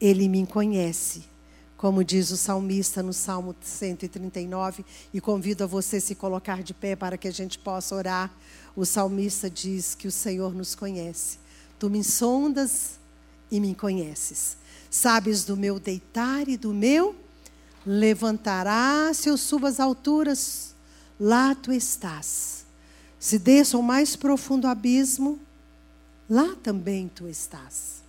Ele 0.00 0.26
me 0.26 0.46
conhece 0.46 1.24
como 1.78 2.02
diz 2.02 2.32
o 2.32 2.36
salmista 2.36 3.04
no 3.04 3.12
Salmo 3.12 3.54
139, 3.60 4.84
e 5.14 5.20
convido 5.20 5.62
a 5.62 5.66
você 5.66 6.00
se 6.00 6.16
colocar 6.16 6.60
de 6.60 6.74
pé 6.74 6.96
para 6.96 7.16
que 7.16 7.28
a 7.28 7.30
gente 7.30 7.56
possa 7.56 7.94
orar. 7.94 8.32
O 8.74 8.84
salmista 8.84 9.48
diz 9.48 9.94
que 9.94 10.08
o 10.08 10.10
Senhor 10.10 10.52
nos 10.52 10.74
conhece. 10.74 11.38
Tu 11.78 11.88
me 11.88 12.02
sondas 12.02 12.98
e 13.48 13.60
me 13.60 13.76
conheces. 13.76 14.56
Sabes 14.90 15.44
do 15.44 15.56
meu 15.56 15.78
deitar 15.78 16.48
e 16.48 16.56
do 16.56 16.74
meu 16.74 17.14
levantará, 17.86 19.12
se 19.14 19.28
eu 19.28 19.38
subo 19.38 19.66
às 19.66 19.78
alturas, 19.78 20.74
lá 21.18 21.54
tu 21.54 21.72
estás. 21.72 22.66
Se 23.20 23.38
desço 23.38 23.76
ao 23.76 23.82
mais 23.84 24.16
profundo 24.16 24.66
abismo, 24.66 25.38
lá 26.28 26.56
também 26.62 27.08
tu 27.08 27.28
estás. 27.28 28.02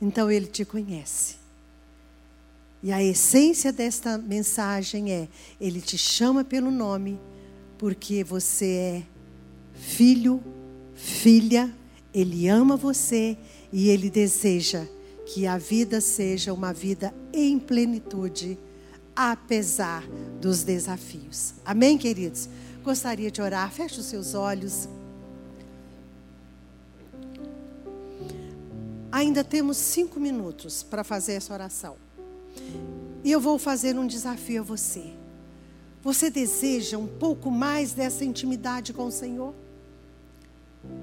Então 0.00 0.30
ele 0.30 0.46
te 0.46 0.64
conhece. 0.64 1.36
E 2.82 2.92
a 2.92 3.02
essência 3.02 3.72
desta 3.72 4.16
mensagem 4.16 5.12
é: 5.12 5.28
Ele 5.60 5.80
te 5.80 5.98
chama 5.98 6.44
pelo 6.44 6.70
nome, 6.70 7.18
porque 7.76 8.22
você 8.22 8.66
é 8.66 9.02
filho, 9.74 10.42
filha, 10.94 11.74
Ele 12.14 12.48
ama 12.48 12.76
você 12.76 13.36
e 13.72 13.88
Ele 13.88 14.08
deseja 14.08 14.86
que 15.26 15.46
a 15.46 15.58
vida 15.58 16.00
seja 16.00 16.54
uma 16.54 16.72
vida 16.72 17.12
em 17.32 17.58
plenitude, 17.58 18.58
apesar 19.14 20.02
dos 20.40 20.62
desafios. 20.62 21.54
Amém, 21.64 21.98
queridos? 21.98 22.48
Gostaria 22.82 23.30
de 23.30 23.42
orar, 23.42 23.70
feche 23.70 24.00
os 24.00 24.06
seus 24.06 24.34
olhos. 24.34 24.88
Ainda 29.10 29.42
temos 29.42 29.76
cinco 29.76 30.20
minutos 30.20 30.82
para 30.82 31.02
fazer 31.02 31.34
essa 31.34 31.52
oração. 31.52 31.96
E 33.24 33.32
eu 33.32 33.40
vou 33.40 33.58
fazer 33.58 33.98
um 33.98 34.06
desafio 34.06 34.60
a 34.60 34.64
você. 34.64 35.12
Você 36.02 36.30
deseja 36.30 36.96
um 36.96 37.06
pouco 37.06 37.50
mais 37.50 37.92
dessa 37.92 38.24
intimidade 38.24 38.92
com 38.92 39.06
o 39.06 39.12
Senhor? 39.12 39.54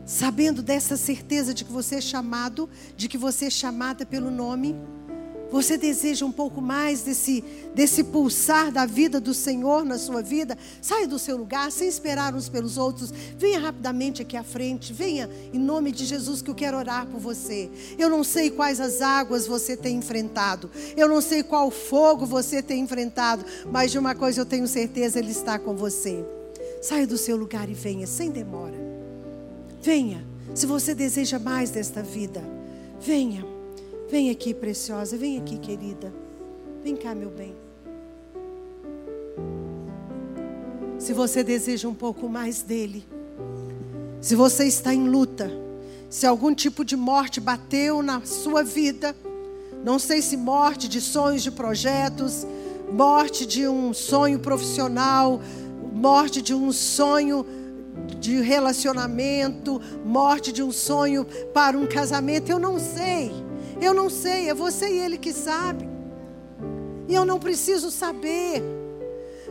Sabendo 0.06 0.62
dessa 0.62 0.96
certeza 0.96 1.54
de 1.54 1.66
que 1.66 1.72
você 1.72 1.96
é 1.96 2.02
chamado, 2.02 2.70
de 2.96 3.10
que 3.10 3.18
você 3.18 3.46
é 3.46 3.50
chamada 3.50 4.06
pelo 4.06 4.32
nome? 4.32 4.76
Você 5.52 5.78
deseja 5.78 6.26
um 6.26 6.32
pouco 6.32 6.62
mais 6.62 7.02
desse, 7.02 7.44
desse 7.74 8.04
pulsar 8.04 8.72
da 8.72 8.86
vida 8.86 9.20
do 9.20 9.34
Senhor 9.34 9.86
na 9.86 9.98
sua 9.98 10.22
vida? 10.22 10.58
Saia 10.82 11.08
do 11.08 11.20
seu 11.20 11.38
lugar, 11.38 11.72
sem 11.72 11.88
esperar 11.88 12.34
uns 12.34 12.50
pelos 12.50 12.78
outros. 12.78 13.14
Venha 13.38 13.60
rapidamente 13.60 14.22
aqui 14.22 14.36
à 14.36 14.44
frente. 14.44 14.92
Venha 14.92 15.30
em 15.54 15.60
nome 15.60 15.92
de 15.92 16.06
Jesus 16.06 16.42
que 16.42 16.50
eu 16.50 16.56
quero 16.56 16.78
orar 16.78 17.06
por 17.08 17.20
você. 17.20 17.70
Eu 17.98 18.10
não 18.10 18.24
sei 18.24 18.50
quais 18.50 18.80
as 18.80 19.02
águas 19.02 19.48
você 19.48 19.78
tem 19.78 19.98
enfrentado. 19.98 20.70
Eu 20.98 21.08
não 21.08 21.22
sei 21.22 21.44
qual 21.44 21.70
fogo 21.70 22.26
você 22.26 22.62
tem 22.62 22.82
enfrentado. 22.82 23.46
Mas 23.72 23.92
de 23.92 24.00
uma 24.00 24.16
coisa 24.16 24.42
eu 24.42 24.46
tenho 24.46 24.68
certeza, 24.68 25.20
Ele 25.20 25.32
está 25.32 25.60
com 25.60 25.76
você. 25.76 26.26
Saia 26.82 27.08
do 27.08 27.18
seu 27.18 27.38
lugar 27.38 27.70
e 27.70 27.74
venha, 27.74 28.08
sem 28.08 28.30
demora. 28.30 28.78
Venha. 29.82 30.26
Se 30.54 30.66
você 30.66 30.96
deseja 30.96 31.38
mais 31.38 31.72
desta 31.72 32.02
vida, 32.02 32.44
venha. 33.00 33.55
Vem 34.16 34.30
aqui, 34.30 34.54
preciosa. 34.54 35.18
Vem 35.18 35.38
aqui, 35.38 35.58
querida. 35.58 36.14
Vem 36.82 36.96
cá, 36.96 37.14
meu 37.14 37.30
bem. 37.30 37.54
Se 40.98 41.12
você 41.12 41.44
deseja 41.44 41.90
um 41.90 41.94
pouco 41.94 42.30
mais 42.30 42.62
dele, 42.62 43.06
se 44.22 44.34
você 44.34 44.64
está 44.68 44.94
em 44.94 45.10
luta, 45.10 45.52
se 46.10 46.26
algum 46.26 46.56
tipo 46.56 46.86
de 46.86 46.96
morte 46.96 47.42
bateu 47.42 48.02
na 48.02 48.22
sua 48.22 48.64
vida, 48.64 49.14
não 49.84 50.00
sei 50.00 50.22
se 50.22 50.38
morte 50.38 50.88
de 50.88 51.02
sonhos, 51.02 51.44
de 51.44 51.52
projetos, 51.52 52.48
morte 52.90 53.46
de 53.46 53.68
um 53.68 53.94
sonho 53.94 54.40
profissional, 54.40 55.42
morte 55.92 56.42
de 56.42 56.54
um 56.54 56.72
sonho 56.72 57.46
de 58.18 58.40
relacionamento, 58.40 59.82
morte 60.06 60.54
de 60.54 60.64
um 60.64 60.72
sonho 60.72 61.26
para 61.54 61.78
um 61.78 61.86
casamento, 61.86 62.50
eu 62.50 62.58
não 62.58 62.80
sei. 62.80 63.45
Eu 63.82 63.94
não 63.94 64.10
sei, 64.10 64.50
é 64.50 64.54
você 64.54 64.90
e 64.90 65.00
ele 65.00 65.18
que 65.18 65.34
sabe. 65.34 65.88
E 67.08 67.14
eu 67.14 67.26
não 67.26 67.40
preciso 67.40 67.92
saber. 67.92 68.64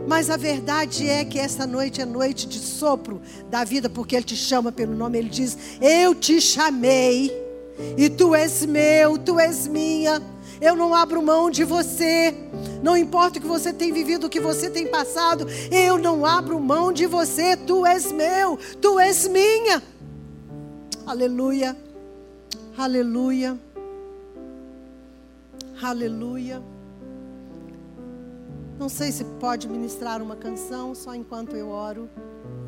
Mas 0.09 0.29
a 0.29 0.37
verdade 0.37 1.09
é 1.09 1.25
que 1.25 1.39
esta 1.39 1.67
noite 1.67 2.01
é 2.01 2.05
noite 2.05 2.49
de 2.49 2.59
sopro 2.59 3.23
da 3.49 3.63
vida, 3.63 3.89
porque 3.89 4.17
Ele 4.17 4.25
te 4.25 4.37
chama 4.37 4.73
pelo 4.73 4.95
nome, 4.95 5.19
Ele 5.19 5.29
diz: 5.29 5.57
Eu 5.81 6.15
te 6.15 6.41
chamei, 6.41 7.33
e 7.97 8.09
tu 8.09 8.35
és 8.35 8.67
meu, 8.67 9.17
tu 9.19 9.39
és 9.39 9.69
minha. 9.69 10.21
Eu 10.61 10.75
não 10.75 10.95
abro 10.95 11.23
mão 11.23 11.51
de 11.51 11.65
você. 11.65 12.35
Não 12.83 12.97
importa 12.97 13.39
o 13.39 13.43
que 13.43 13.49
você 13.49 13.73
tem 13.73 13.93
vivido, 13.93 14.27
o 14.27 14.31
que 14.31 14.41
você 14.41 14.69
tem 14.69 14.87
passado, 14.87 15.47
eu 15.71 15.97
não 15.97 16.27
abro 16.27 16.61
mão 16.61 16.93
de 16.93 17.07
você. 17.07 17.57
Tu 17.57 17.87
és 17.87 18.13
meu, 18.13 18.59
tu 18.81 18.99
és 18.99 19.27
minha. 19.29 19.83
Aleluia. 21.07 21.77
Aleluia. 22.77 23.59
Aleluia. 25.83 26.63
Não 28.79 28.89
sei 28.89 29.11
se 29.11 29.25
pode 29.25 29.69
ministrar 29.69 30.23
uma 30.23 30.37
canção 30.37 30.95
só 30.95 31.15
enquanto 31.15 31.57
eu 31.57 31.69
oro. 31.69 32.09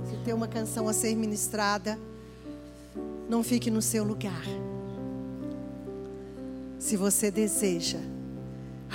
Se 0.05 0.17
tem 0.25 0.35
uma 0.35 0.49
canção 0.49 0.89
a 0.89 0.93
ser 0.93 1.15
ministrada, 1.15 1.99
não 3.29 3.43
fique 3.43 3.71
no 3.71 3.81
seu 3.81 4.05
lugar. 4.05 4.43
Se 6.79 6.97
você 6.97 7.31
deseja 7.31 7.99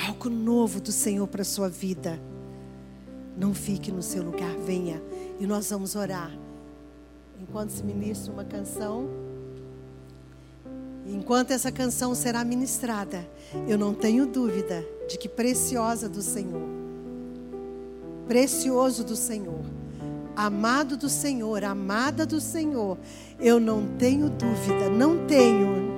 algo 0.07 0.29
novo 0.29 0.79
do 0.79 0.91
Senhor 0.91 1.27
para 1.27 1.41
a 1.41 1.45
sua 1.45 1.69
vida, 1.69 2.19
não 3.37 3.53
fique 3.53 3.91
no 3.91 4.01
seu 4.01 4.23
lugar, 4.23 4.55
venha 4.57 5.01
e 5.39 5.47
nós 5.47 5.69
vamos 5.69 5.95
orar. 5.95 6.31
Enquanto 7.39 7.71
se 7.71 7.83
ministra 7.83 8.31
uma 8.31 8.45
canção, 8.45 9.09
enquanto 11.05 11.51
essa 11.51 11.71
canção 11.71 12.13
será 12.13 12.43
ministrada, 12.43 13.27
eu 13.67 13.77
não 13.77 13.93
tenho 13.93 14.25
dúvida 14.25 14.85
de 15.07 15.17
que 15.17 15.27
preciosa 15.27 16.07
do 16.07 16.21
Senhor, 16.21 16.67
precioso 18.27 19.03
do 19.03 19.15
Senhor, 19.15 19.61
amado 20.35 20.95
do 20.95 21.09
Senhor, 21.09 21.63
amada 21.63 22.25
do 22.25 22.39
Senhor, 22.39 22.97
eu 23.39 23.59
não 23.59 23.87
tenho 23.97 24.29
dúvida, 24.29 24.89
não 24.89 25.25
tenho, 25.25 25.91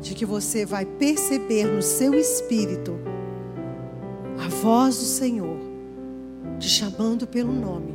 de 0.00 0.14
que 0.14 0.26
você 0.26 0.66
vai 0.66 0.84
perceber 0.84 1.64
no 1.64 1.80
seu 1.80 2.14
espírito 2.14 2.98
a 4.38 4.48
voz 4.48 4.98
do 4.98 5.04
Senhor 5.04 5.58
te 6.58 6.68
chamando 6.68 7.26
pelo 7.26 7.52
nome 7.52 7.94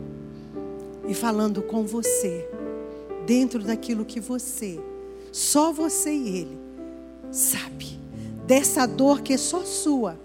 e 1.08 1.13
falando 1.13 1.62
com 1.62 1.86
você, 1.86 2.47
dentro 3.25 3.63
daquilo 3.63 4.05
que 4.05 4.19
você, 4.19 4.79
só 5.31 5.71
você 5.71 6.11
e 6.11 6.37
Ele, 6.37 6.59
sabe, 7.31 7.99
dessa 8.45 8.85
dor 8.85 9.21
que 9.21 9.33
é 9.33 9.37
só 9.37 9.63
sua, 9.63 10.19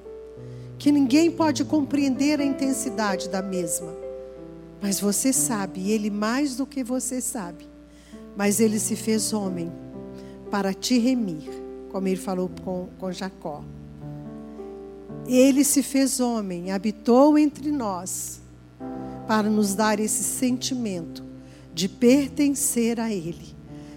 que 0.79 0.91
ninguém 0.91 1.31
pode 1.31 1.65
compreender 1.65 2.41
a 2.41 2.45
intensidade 2.45 3.29
da 3.29 3.43
mesma, 3.43 3.95
mas 4.81 5.01
você 5.01 5.33
sabe, 5.33 5.81
e 5.81 5.93
Ele 5.93 6.11
mais 6.11 6.57
do 6.57 6.67
que 6.67 6.85
você 6.85 7.21
sabe, 7.21 7.67
mas 8.37 8.61
Ele 8.61 8.79
se 8.79 8.97
fez 8.97 9.33
homem 9.33 9.73
para 10.51 10.75
te 10.75 10.99
remir, 10.99 11.51
como 11.91 12.09
Ele 12.09 12.17
falou 12.17 12.51
com, 12.63 12.89
com 12.99 13.13
Jacó. 13.13 13.65
Ele 15.27 15.65
se 15.65 15.83
fez 15.83 16.21
homem, 16.21 16.71
habitou 16.71 17.39
entre 17.39 17.73
nós 17.73 18.41
para 19.27 19.49
nos 19.49 19.75
dar 19.75 19.99
esse 19.99 20.23
sentimento 20.23 21.25
de 21.73 21.89
pertencer 21.89 23.01
a 23.01 23.11
Ele, 23.11 23.54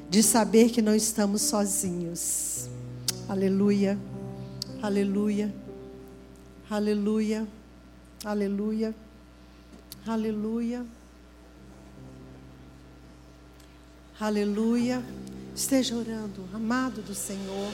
de 0.09 0.23
saber 0.23 0.69
que 0.69 0.81
não 0.81 0.95
estamos 0.95 1.41
sozinhos. 1.41 2.69
Aleluia, 3.27 3.97
aleluia, 4.81 5.53
aleluia, 6.69 7.47
aleluia, 8.23 8.95
aleluia, 10.05 10.85
aleluia. 14.19 15.03
Esteja 15.53 15.95
orando, 15.95 16.43
amado 16.53 17.01
do 17.01 17.15
Senhor, 17.15 17.71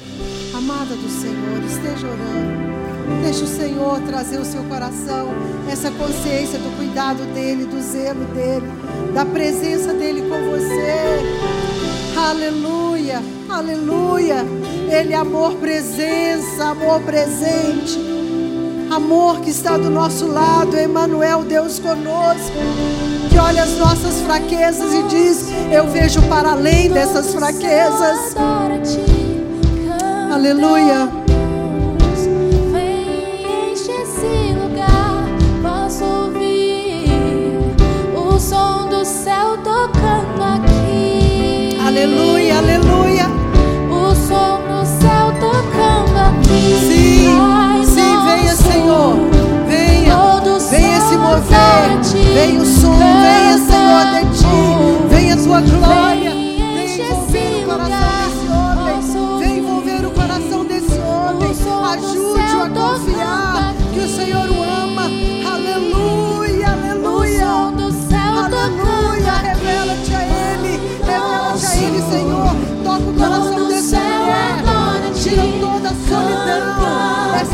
amada 0.56 0.96
do 0.96 1.10
Senhor, 1.10 1.64
esteja 1.66 2.08
orando. 2.08 2.74
Deixe 3.22 3.44
o 3.44 3.48
Senhor 3.48 4.02
trazer 4.08 4.40
o 4.40 4.46
seu 4.46 4.64
coração, 4.64 5.28
essa 5.70 5.92
consciência 5.92 6.58
do 6.58 6.76
cuidado 6.78 7.22
dEle, 7.34 7.66
do 7.66 7.82
zelo 7.82 8.26
dEle, 8.34 8.66
da 9.14 9.26
presença 9.26 9.94
dEle 9.94 10.22
com 10.22 10.50
você. 10.50 11.73
Aleluia, 12.24 13.22
aleluia. 13.50 14.46
Ele 14.90 15.12
é 15.12 15.16
amor 15.18 15.56
presença, 15.56 16.70
amor 16.70 17.02
presente. 17.02 18.00
Amor 18.90 19.42
que 19.42 19.50
está 19.50 19.76
do 19.76 19.90
nosso 19.90 20.26
lado, 20.28 20.80
Emmanuel, 20.80 21.44
Deus 21.44 21.80
conosco, 21.80 22.56
que 23.30 23.38
olha 23.38 23.64
as 23.64 23.78
nossas 23.78 24.22
fraquezas 24.22 24.94
e 24.94 25.04
diz: 25.04 25.50
Eu 25.70 25.90
vejo 25.90 26.22
para 26.30 26.54
além 26.54 26.90
dessas 26.90 27.34
fraquezas. 27.34 28.34
Aleluia. 30.32 31.23
Aleluia. 42.58 43.28
O 43.90 44.14
som 44.16 44.62
do 44.68 44.86
céu 44.86 45.34
tocando 45.40 46.18
aqui. 46.18 46.76
Sim, 46.88 47.84
sim, 47.86 48.14
venha, 48.26 48.56
Senhor. 48.56 49.16
Venha, 49.68 50.42
venha 50.70 51.02
se 51.02 51.18
mover. 51.18 52.34
Venha 52.34 52.62
o 52.62 52.66
som, 52.66 52.96
venha, 52.96 53.58
Senhor, 53.58 54.06
de 54.14 54.22
ti. 54.38 54.46
Venha 55.10 55.34
a 55.34 55.38
tua 55.38 55.62
glória. 55.62 56.32
Venha 57.30 57.60
envolver 57.60 57.64
o 57.64 57.66
coração 57.66 58.06
desse 58.86 59.18
homem. 59.18 59.40
Venha 59.40 59.58
envolver 59.58 60.06
o 60.06 60.12
coração 60.12 60.66
desse 60.66 61.00
homem. 61.00 61.50
Ajude-o 61.94 62.62
a 62.64 62.70
confiar 62.70 63.43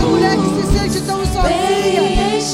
mulher 0.05 0.35
que 0.38 0.49
se 0.55 0.63
sente 0.77 1.01
tão 1.05 1.19
sozinha. 1.25 2.03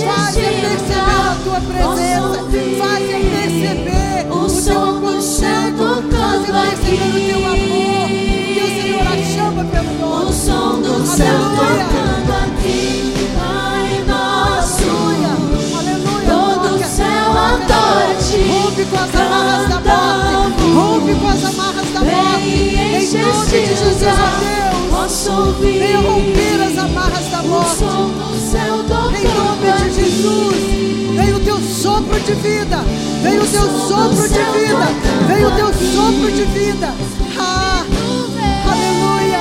Faça 0.05 0.39
perceber 0.39 0.99
a 0.99 1.37
tua 1.43 1.59
presença. 1.61 2.37
Faça 2.79 3.15
perceber 3.31 4.27
o 4.29 4.49
teu 4.63 4.81
aconchego. 4.89 5.85
Faça 6.11 6.49
perceber 6.51 7.05
o 7.05 7.21
teu 7.27 7.41
amor. 7.45 8.07
Que 8.53 8.61
o 8.61 8.67
Senhor 8.81 9.05
a 9.07 9.09
chama 9.23 9.63
pelo 9.65 9.93
nome. 9.99 10.25
O 10.25 10.33
som 10.33 10.81
do 10.81 11.05
céu 11.05 11.39
tocando 11.55 12.31
aqui. 12.43 13.13
Pai 13.37 14.03
nosso. 14.07 14.89
Aleluia. 15.77 16.25
Todo 16.27 16.69
Toca, 16.73 16.87
céu 16.87 17.31
adora-te. 17.31 18.37
Rompe 18.47 18.83
com 18.85 18.97
as 18.97 19.15
amarras 19.15 19.69
da 19.69 19.79
morte. 19.79 20.63
Rompe 20.73 21.13
com 21.15 21.27
as 21.27 21.43
amarras 21.43 21.89
da 21.93 21.99
morte. 22.01 22.47
Em 22.47 23.21
nome 23.21 23.45
de 23.45 23.65
Jesus, 23.65 24.03
ó 24.03 24.29
Deus. 24.39 24.74
Posso 25.05 25.31
ouvir 25.31 25.77
Venha 25.77 25.99
romper 25.99 26.61
as 26.65 26.77
amarras 26.79 27.25
da 27.29 27.39
o 27.41 27.47
morte. 27.47 27.75
som 27.77 28.09
do 28.09 28.51
céu 28.51 28.77
Em 29.13 29.27
nome 29.37 29.71
de. 29.93 29.93
Jesus. 29.93 31.15
Vem 31.15 31.31
o 31.35 31.39
teu 31.41 31.59
sopro 31.61 32.19
de 32.21 32.33
vida. 32.33 32.77
Vem 33.21 33.37
o 33.37 33.45
teu 33.45 33.67
sopro 33.87 34.27
de 34.27 34.33
vida. 34.33 34.87
Vem 35.27 35.45
o 35.45 35.51
teu 35.51 35.67
sopro 35.67 36.31
de 36.31 36.43
vida. 36.45 36.89
Ah, 37.37 37.83
aleluia. 38.71 39.39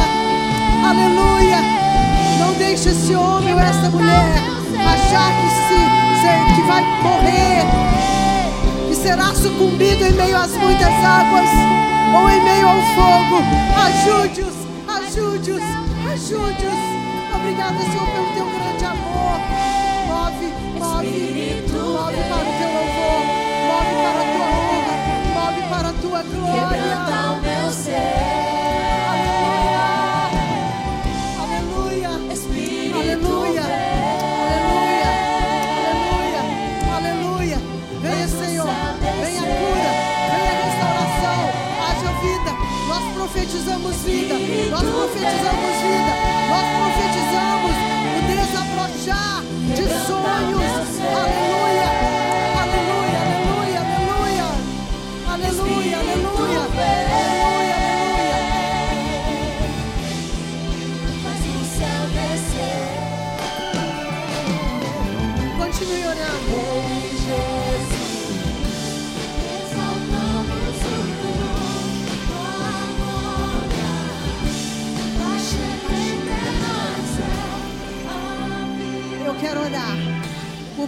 Aleluia. 0.86 1.58
Não 2.40 2.52
deixe 2.58 2.90
esse 2.90 3.14
homem 3.14 3.54
ou 3.54 3.60
essa 3.60 3.88
mulher 3.88 4.34
achar 4.84 5.32
que, 5.40 5.48
se- 5.48 6.54
que 6.56 6.62
vai 6.68 6.82
morrer. 7.02 7.64
Que 8.90 8.94
será 8.96 9.34
sucumbido 9.34 10.04
em 10.04 10.12
meio 10.12 10.36
às 10.36 10.50
muitas 10.50 10.92
águas. 10.92 11.48
Ou 12.20 12.28
em 12.28 12.44
meio 12.44 12.68
ao 12.68 12.82
fogo. 12.94 13.42
Ajude-os. 13.86 14.63
Ajude-os. 15.14 15.62
Ajude-os. 16.12 16.74
Obrigada, 17.36 17.78
Senhor, 17.78 18.08
pelo 18.10 18.26
teu 18.34 18.46
grande 18.46 18.84
amor. 18.84 19.38
Move, 20.08 20.46
move, 20.74 21.62
move 21.70 22.20
para 22.28 22.42
o 22.42 22.54
teu 22.58 22.70
louvor. 22.74 23.22
Move 23.70 23.94
para 24.02 24.18
a 24.18 24.26
tua 24.34 24.48
honra. 24.58 24.96
Move 25.38 25.62
para 25.68 25.88
a 25.88 25.92
tua 25.92 26.20
Quebranta 26.24 27.14
glória. 27.14 27.30
o 27.30 27.42
meu 27.42 27.70
ser. 27.72 28.83
There's 45.24 45.53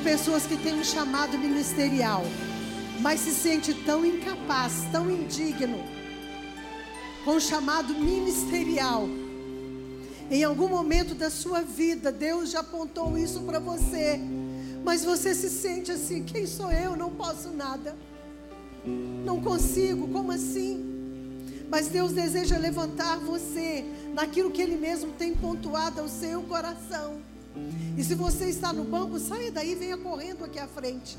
pessoas 0.06 0.46
que 0.46 0.56
têm 0.56 0.72
um 0.72 0.84
chamado 0.84 1.36
ministerial, 1.36 2.22
mas 3.00 3.18
se 3.18 3.32
sente 3.32 3.74
tão 3.74 4.06
incapaz, 4.06 4.84
tão 4.92 5.10
indigno, 5.10 5.80
com 7.24 7.32
o 7.32 7.40
chamado 7.40 7.92
ministerial. 7.92 9.08
Em 10.30 10.44
algum 10.44 10.68
momento 10.68 11.12
da 11.12 11.28
sua 11.28 11.60
vida, 11.60 12.12
Deus 12.12 12.52
já 12.52 12.60
apontou 12.60 13.18
isso 13.18 13.40
para 13.40 13.58
você, 13.58 14.20
mas 14.84 15.04
você 15.04 15.34
se 15.34 15.50
sente 15.50 15.90
assim: 15.90 16.22
quem 16.22 16.46
sou 16.46 16.70
eu? 16.70 16.94
Não 16.94 17.10
posso 17.10 17.50
nada, 17.50 17.96
não 19.24 19.42
consigo, 19.42 20.06
como 20.06 20.30
assim? 20.30 21.34
Mas 21.68 21.88
Deus 21.88 22.12
deseja 22.12 22.56
levantar 22.58 23.18
você 23.18 23.84
naquilo 24.14 24.52
que 24.52 24.62
Ele 24.62 24.76
mesmo 24.76 25.10
tem 25.18 25.34
pontuado 25.34 26.00
ao 26.00 26.08
seu 26.08 26.42
coração. 26.42 27.35
E 27.96 28.04
se 28.04 28.14
você 28.14 28.48
está 28.48 28.72
no 28.72 28.84
banco, 28.84 29.18
saia 29.18 29.50
daí 29.50 29.72
e 29.72 29.74
venha 29.74 29.96
correndo 29.96 30.44
aqui 30.44 30.58
à 30.58 30.68
frente. 30.68 31.16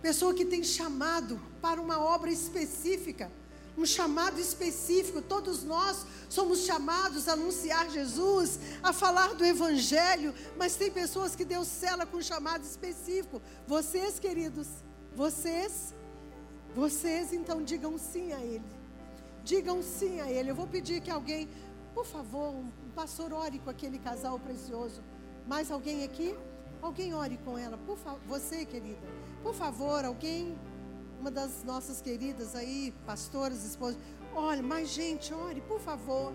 Pessoa 0.00 0.34
que 0.34 0.44
tem 0.44 0.62
chamado 0.62 1.40
para 1.60 1.80
uma 1.80 1.98
obra 1.98 2.30
específica, 2.30 3.30
um 3.76 3.84
chamado 3.84 4.40
específico. 4.40 5.20
Todos 5.20 5.64
nós 5.64 6.06
somos 6.28 6.60
chamados 6.60 7.28
a 7.28 7.32
anunciar 7.32 7.90
Jesus, 7.90 8.58
a 8.82 8.92
falar 8.92 9.34
do 9.34 9.44
Evangelho, 9.44 10.34
mas 10.56 10.76
tem 10.76 10.90
pessoas 10.90 11.34
que 11.34 11.44
Deus 11.44 11.66
cela 11.66 12.06
com 12.06 12.18
um 12.18 12.22
chamado 12.22 12.62
específico. 12.62 13.42
Vocês, 13.66 14.18
queridos, 14.18 14.68
vocês, 15.16 15.94
vocês 16.74 17.32
então 17.32 17.62
digam 17.62 17.98
sim 17.98 18.32
a 18.32 18.40
Ele. 18.40 18.64
Digam 19.44 19.82
sim 19.82 20.20
a 20.20 20.30
Ele. 20.30 20.50
Eu 20.50 20.54
vou 20.54 20.66
pedir 20.66 21.00
que 21.00 21.10
alguém, 21.10 21.48
por 21.94 22.06
favor, 22.06 22.54
um 22.54 22.70
pastor 22.94 23.32
ore 23.32 23.58
com 23.58 23.70
aquele 23.70 23.98
casal 23.98 24.38
precioso. 24.38 25.02
Mais 25.46 25.70
alguém 25.70 26.04
aqui? 26.04 26.34
Alguém 26.80 27.14
ore 27.14 27.38
com 27.44 27.56
ela, 27.56 27.78
por 27.78 27.96
favor. 27.96 28.20
Você, 28.28 28.64
querida, 28.64 28.98
por 29.42 29.54
favor, 29.54 30.04
alguém 30.04 30.56
uma 31.20 31.30
das 31.30 31.64
nossas 31.64 32.02
queridas 32.02 32.54
aí, 32.54 32.92
pastoras, 33.06 33.64
esposas, 33.64 33.96
olha, 34.34 34.62
mais 34.62 34.90
gente, 34.90 35.32
ore, 35.32 35.62
por 35.62 35.80
favor. 35.80 36.34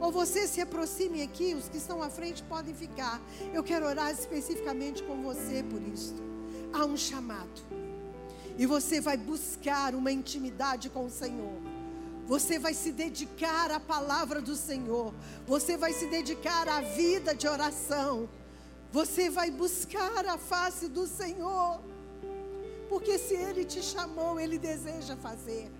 Ou 0.00 0.12
você 0.12 0.46
se 0.46 0.60
aproxime 0.60 1.22
aqui, 1.22 1.54
os 1.54 1.68
que 1.68 1.76
estão 1.76 2.02
à 2.02 2.10
frente 2.10 2.42
podem 2.44 2.74
ficar. 2.74 3.20
Eu 3.52 3.62
quero 3.62 3.86
orar 3.86 4.10
especificamente 4.10 5.02
com 5.02 5.22
você 5.22 5.64
por 5.64 5.80
isso. 5.82 6.14
Há 6.72 6.84
um 6.84 6.96
chamado. 6.96 7.62
E 8.58 8.66
você 8.66 9.00
vai 9.00 9.16
buscar 9.16 9.94
uma 9.94 10.10
intimidade 10.10 10.90
com 10.90 11.04
o 11.04 11.10
Senhor. 11.10 11.61
Você 12.26 12.58
vai 12.58 12.72
se 12.72 12.92
dedicar 12.92 13.70
à 13.70 13.80
palavra 13.80 14.40
do 14.40 14.54
Senhor. 14.54 15.12
Você 15.46 15.76
vai 15.76 15.92
se 15.92 16.06
dedicar 16.06 16.68
à 16.68 16.80
vida 16.80 17.34
de 17.34 17.48
oração. 17.48 18.28
Você 18.92 19.28
vai 19.28 19.50
buscar 19.50 20.26
a 20.26 20.38
face 20.38 20.88
do 20.88 21.06
Senhor. 21.06 21.80
Porque 22.88 23.18
se 23.18 23.34
Ele 23.34 23.64
te 23.64 23.82
chamou, 23.82 24.38
Ele 24.38 24.58
deseja 24.58 25.16
fazer. 25.16 25.70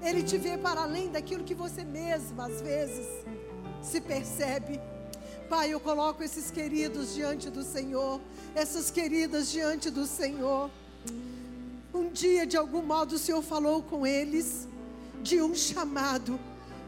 Ele 0.00 0.22
te 0.22 0.38
vê 0.38 0.56
para 0.56 0.82
além 0.82 1.10
daquilo 1.10 1.44
que 1.44 1.54
você 1.54 1.84
mesma, 1.84 2.46
às 2.46 2.60
vezes, 2.60 3.06
se 3.82 4.00
percebe. 4.00 4.80
Pai, 5.48 5.72
eu 5.72 5.80
coloco 5.80 6.22
esses 6.22 6.50
queridos 6.50 7.14
diante 7.14 7.50
do 7.50 7.62
Senhor, 7.62 8.20
essas 8.54 8.90
queridas 8.90 9.50
diante 9.50 9.90
do 9.90 10.06
Senhor. 10.06 10.70
Um 11.94 12.10
dia, 12.10 12.46
de 12.46 12.56
algum 12.56 12.82
modo, 12.82 13.14
o 13.14 13.18
Senhor 13.18 13.42
falou 13.42 13.82
com 13.82 14.06
eles 14.06 14.68
de 15.22 15.40
um 15.40 15.54
chamado 15.54 16.38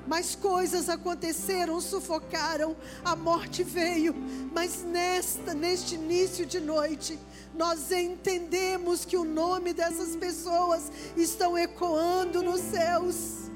mas 0.09 0.35
coisas 0.35 0.89
aconteceram, 0.89 1.79
sufocaram, 1.83 2.75
a 3.05 3.15
morte 3.15 3.63
veio, 3.63 4.15
mas 4.55 4.83
nesta, 4.83 5.53
neste 5.53 5.97
início 5.97 6.47
de 6.47 6.59
noite, 6.59 7.19
nós 7.55 7.93
entendemos 7.93 9.05
que 9.05 9.19
o 9.19 9.25
nome 9.25 9.75
dessas 9.75 10.17
pessoas 10.17 10.91
estão 11.15 11.59
ecoando 11.59 12.43
nos 12.43 12.61
céus. 12.61 13.51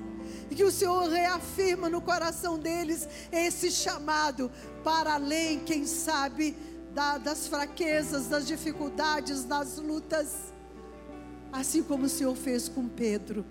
E 0.51 0.55
que 0.55 0.65
o 0.65 0.71
Senhor 0.71 1.09
reafirma 1.09 1.89
no 1.89 2.03
coração 2.03 2.59
deles 2.59 3.09
esse 3.33 3.71
chamado 3.71 4.53
para 4.85 5.15
além, 5.15 5.61
quem 5.61 5.87
sabe, 5.87 6.55
da, 6.93 7.17
das 7.17 7.47
fraquezas, 7.47 8.27
das 8.27 8.47
dificuldades, 8.47 9.45
das 9.45 9.79
lutas. 9.79 10.53
Assim 11.51 11.83
como 11.83 12.05
o 12.05 12.11
Senhor 12.11 12.37
fez 12.37 12.69
com 12.69 12.87
Pedro. 12.87 13.47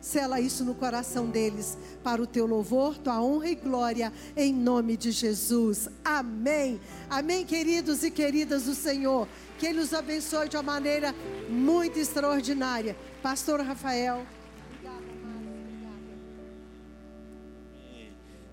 Sela 0.00 0.40
isso 0.40 0.64
no 0.64 0.74
coração 0.74 1.28
deles, 1.28 1.76
para 2.04 2.22
o 2.22 2.26
teu 2.26 2.46
louvor, 2.46 2.96
tua 2.98 3.20
honra 3.20 3.48
e 3.48 3.54
glória, 3.54 4.12
em 4.36 4.54
nome 4.54 4.96
de 4.96 5.10
Jesus. 5.10 5.88
Amém. 6.04 6.80
Amém, 7.10 7.44
queridos 7.44 8.02
e 8.04 8.10
queridas 8.10 8.64
do 8.64 8.74
Senhor. 8.74 9.26
Que 9.58 9.66
Ele 9.66 9.80
os 9.80 9.92
abençoe 9.92 10.48
de 10.48 10.56
uma 10.56 10.62
maneira 10.62 11.14
muito 11.48 11.98
extraordinária. 11.98 12.96
Pastor 13.22 13.60
Rafael. 13.60 14.24
Obrigada, 14.70 15.04
Obrigada. 15.04 16.18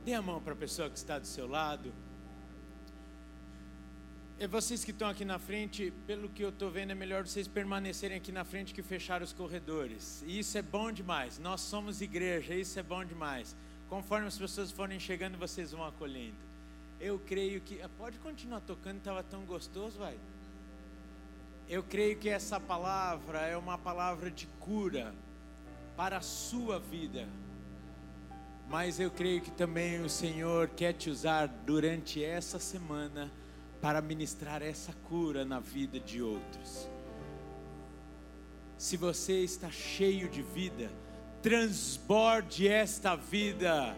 Dê 0.04 0.14
a 0.14 0.22
mão 0.22 0.41
para 0.41 0.54
a 0.54 0.58
pessoa 0.58 0.89
que 0.89 0.98
está 0.98 1.20
do 1.20 1.28
seu 1.28 1.48
lado. 1.48 1.93
E 4.38 4.47
vocês 4.47 4.83
que 4.83 4.91
estão 4.91 5.07
aqui 5.07 5.23
na 5.23 5.39
frente, 5.39 5.93
pelo 6.05 6.27
que 6.27 6.43
eu 6.43 6.49
estou 6.49 6.69
vendo, 6.69 6.91
é 6.91 6.95
melhor 6.95 7.25
vocês 7.25 7.47
permanecerem 7.47 8.17
aqui 8.17 8.33
na 8.33 8.43
frente 8.43 8.73
que 8.73 8.83
fechar 8.83 9.21
os 9.21 9.31
corredores. 9.31 10.25
E 10.27 10.39
isso 10.39 10.57
é 10.57 10.61
bom 10.61 10.91
demais. 10.91 11.39
Nós 11.39 11.61
somos 11.61 12.01
igreja, 12.01 12.53
isso 12.53 12.77
é 12.77 12.83
bom 12.83 13.05
demais. 13.05 13.55
Conforme 13.88 14.27
as 14.27 14.38
pessoas 14.38 14.71
forem 14.71 14.99
chegando, 14.99 15.38
vocês 15.38 15.71
vão 15.71 15.86
acolhendo. 15.86 16.36
Eu 16.99 17.17
creio 17.17 17.61
que. 17.61 17.81
Ah, 17.81 17.89
pode 17.97 18.19
continuar 18.19 18.59
tocando, 18.59 18.97
estava 18.97 19.23
tão 19.23 19.45
gostoso, 19.45 19.99
vai. 19.99 20.17
Eu 21.69 21.81
creio 21.81 22.17
que 22.17 22.27
essa 22.27 22.59
palavra 22.59 23.39
é 23.39 23.55
uma 23.55 23.77
palavra 23.77 24.29
de 24.29 24.47
cura 24.59 25.15
para 25.95 26.17
a 26.17 26.21
sua 26.21 26.77
vida. 26.77 27.25
Mas 28.67 28.99
eu 28.99 29.09
creio 29.09 29.39
que 29.39 29.51
também 29.51 30.01
o 30.01 30.09
Senhor 30.09 30.67
quer 30.67 30.91
te 30.91 31.09
usar 31.09 31.47
durante 31.47 32.21
essa 32.21 32.59
semana 32.59 33.31
para 33.82 34.01
ministrar 34.01 34.61
essa 34.61 34.93
cura 35.07 35.45
na 35.45 35.59
vida 35.59 35.99
de 35.99 36.21
outros. 36.21 36.89
Se 38.78 38.97
você 38.97 39.43
está 39.43 39.69
cheio 39.71 40.30
de 40.30 40.41
vida, 40.41 40.91
transborde 41.41 42.67
esta 42.67 43.15
vida 43.15 43.95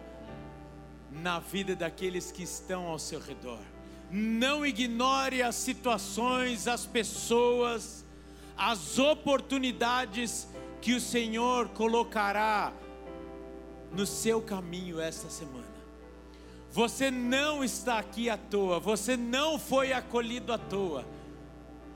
na 1.11 1.39
vida 1.39 1.75
daqueles 1.75 2.32
que 2.32 2.43
estão 2.43 2.88
ao 2.88 2.99
seu 2.99 3.19
redor. 3.19 3.61
Não 4.11 4.65
ignore 4.65 5.41
as 5.41 5.55
situações, 5.55 6.67
as 6.67 6.86
pessoas, 6.86 8.05
as 8.57 8.99
oportunidades 8.99 10.47
que 10.82 10.93
o 10.93 11.01
Senhor 11.01 11.69
colocará 11.69 12.73
no 13.91 14.05
seu 14.05 14.41
caminho 14.41 14.99
esta 14.99 15.30
semana. 15.30 15.76
Você 16.78 17.09
não 17.09 17.63
está 17.63 17.97
aqui 17.97 18.30
à 18.30 18.38
toa, 18.38 18.80
você 18.80 19.17
não 19.17 19.57
foi 19.57 19.91
acolhido 19.91 20.53
à 20.53 20.59
toa. 20.59 21.03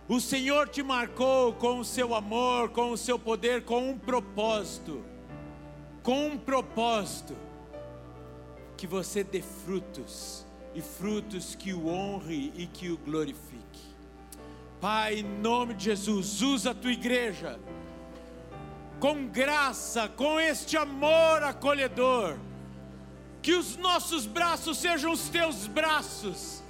O 0.07 0.19
Senhor 0.19 0.67
te 0.67 0.81
marcou 0.81 1.53
com 1.53 1.77
o 1.77 1.85
seu 1.85 2.15
amor, 2.15 2.69
com 2.69 2.89
o 2.89 2.97
seu 2.97 3.19
poder, 3.19 3.63
com 3.63 3.91
um 3.91 3.95
propósito. 3.95 5.05
Com 6.01 6.29
um 6.29 6.35
propósito. 6.35 7.37
Que 8.75 8.87
você 8.87 9.23
dê 9.23 9.43
frutos, 9.43 10.47
e 10.73 10.81
frutos 10.81 11.53
que 11.53 11.73
o 11.73 11.87
honre 11.87 12.51
e 12.55 12.65
que 12.65 12.89
o 12.89 12.97
glorifique. 12.97 13.83
Pai, 14.79 15.19
em 15.19 15.23
nome 15.23 15.75
de 15.75 15.83
Jesus, 15.83 16.41
usa 16.41 16.71
a 16.71 16.73
tua 16.73 16.91
igreja 16.91 17.59
com 18.99 19.27
graça, 19.27 20.09
com 20.09 20.39
este 20.39 20.75
amor 20.75 21.43
acolhedor 21.43 22.39
que 23.41 23.53
os 23.55 23.75
nossos 23.75 24.25
braços 24.25 24.77
sejam 24.77 25.11
os 25.11 25.27
teus 25.29 25.67
braços, 25.67 26.61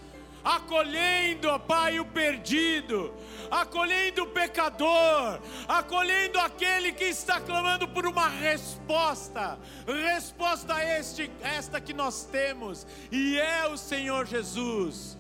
acolhendo, 0.43 1.49
ó 1.49 1.59
Pai, 1.59 1.99
o 1.99 2.05
perdido, 2.05 3.13
acolhendo 3.49 4.23
o 4.23 4.27
pecador, 4.27 5.39
acolhendo 5.67 6.39
aquele 6.39 6.93
que 6.93 7.03
está 7.03 7.39
clamando 7.41 7.87
por 7.87 8.07
uma 8.07 8.27
resposta, 8.27 9.59
resposta 9.85 10.83
este, 10.83 11.29
esta 11.41 11.81
que 11.81 11.93
nós 11.93 12.23
temos, 12.23 12.87
e 13.11 13.37
é 13.37 13.67
o 13.67 13.77
Senhor 13.77 14.25
Jesus, 14.25 15.17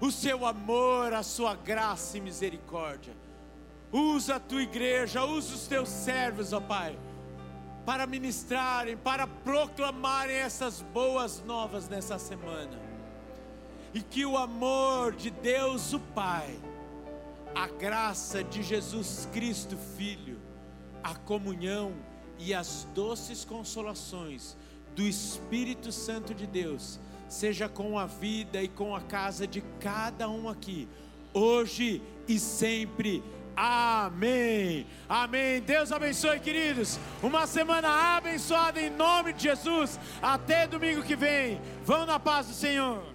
o 0.00 0.10
seu 0.10 0.46
amor, 0.46 1.12
a 1.12 1.22
sua 1.22 1.54
graça 1.54 2.16
e 2.16 2.20
misericórdia. 2.20 3.14
Usa 3.92 4.36
a 4.36 4.40
tua 4.40 4.62
igreja, 4.62 5.24
usa 5.24 5.54
os 5.54 5.66
teus 5.68 5.88
servos, 5.88 6.52
ó 6.52 6.60
Pai 6.60 6.98
para 7.84 8.06
ministrarem, 8.06 8.96
para 8.96 9.26
proclamarem 9.26 10.36
essas 10.36 10.80
boas 10.80 11.42
novas 11.44 11.88
nessa 11.88 12.18
semana. 12.18 12.80
E 13.92 14.00
que 14.00 14.24
o 14.24 14.36
amor 14.36 15.12
de 15.12 15.30
Deus, 15.30 15.92
o 15.92 16.00
Pai, 16.00 16.58
a 17.54 17.68
graça 17.68 18.42
de 18.42 18.62
Jesus 18.62 19.28
Cristo, 19.32 19.76
Filho, 19.96 20.40
a 21.02 21.14
comunhão 21.14 21.92
e 22.38 22.52
as 22.52 22.86
doces 22.94 23.44
consolações 23.44 24.56
do 24.96 25.02
Espírito 25.02 25.92
Santo 25.92 26.34
de 26.34 26.46
Deus, 26.46 26.98
seja 27.28 27.68
com 27.68 27.98
a 27.98 28.06
vida 28.06 28.62
e 28.62 28.68
com 28.68 28.94
a 28.94 29.00
casa 29.00 29.46
de 29.46 29.60
cada 29.80 30.28
um 30.28 30.48
aqui, 30.48 30.88
hoje 31.32 32.02
e 32.26 32.38
sempre 32.38 33.22
Amém. 33.56 34.86
Amém. 35.08 35.60
Deus 35.60 35.92
abençoe, 35.92 36.40
queridos. 36.40 36.98
Uma 37.22 37.46
semana 37.46 38.16
abençoada 38.16 38.80
em 38.80 38.90
nome 38.90 39.32
de 39.32 39.44
Jesus. 39.44 39.98
Até 40.20 40.66
domingo 40.66 41.02
que 41.02 41.14
vem. 41.14 41.60
Vão 41.84 42.04
na 42.04 42.18
paz 42.18 42.46
do 42.46 42.54
Senhor. 42.54 43.13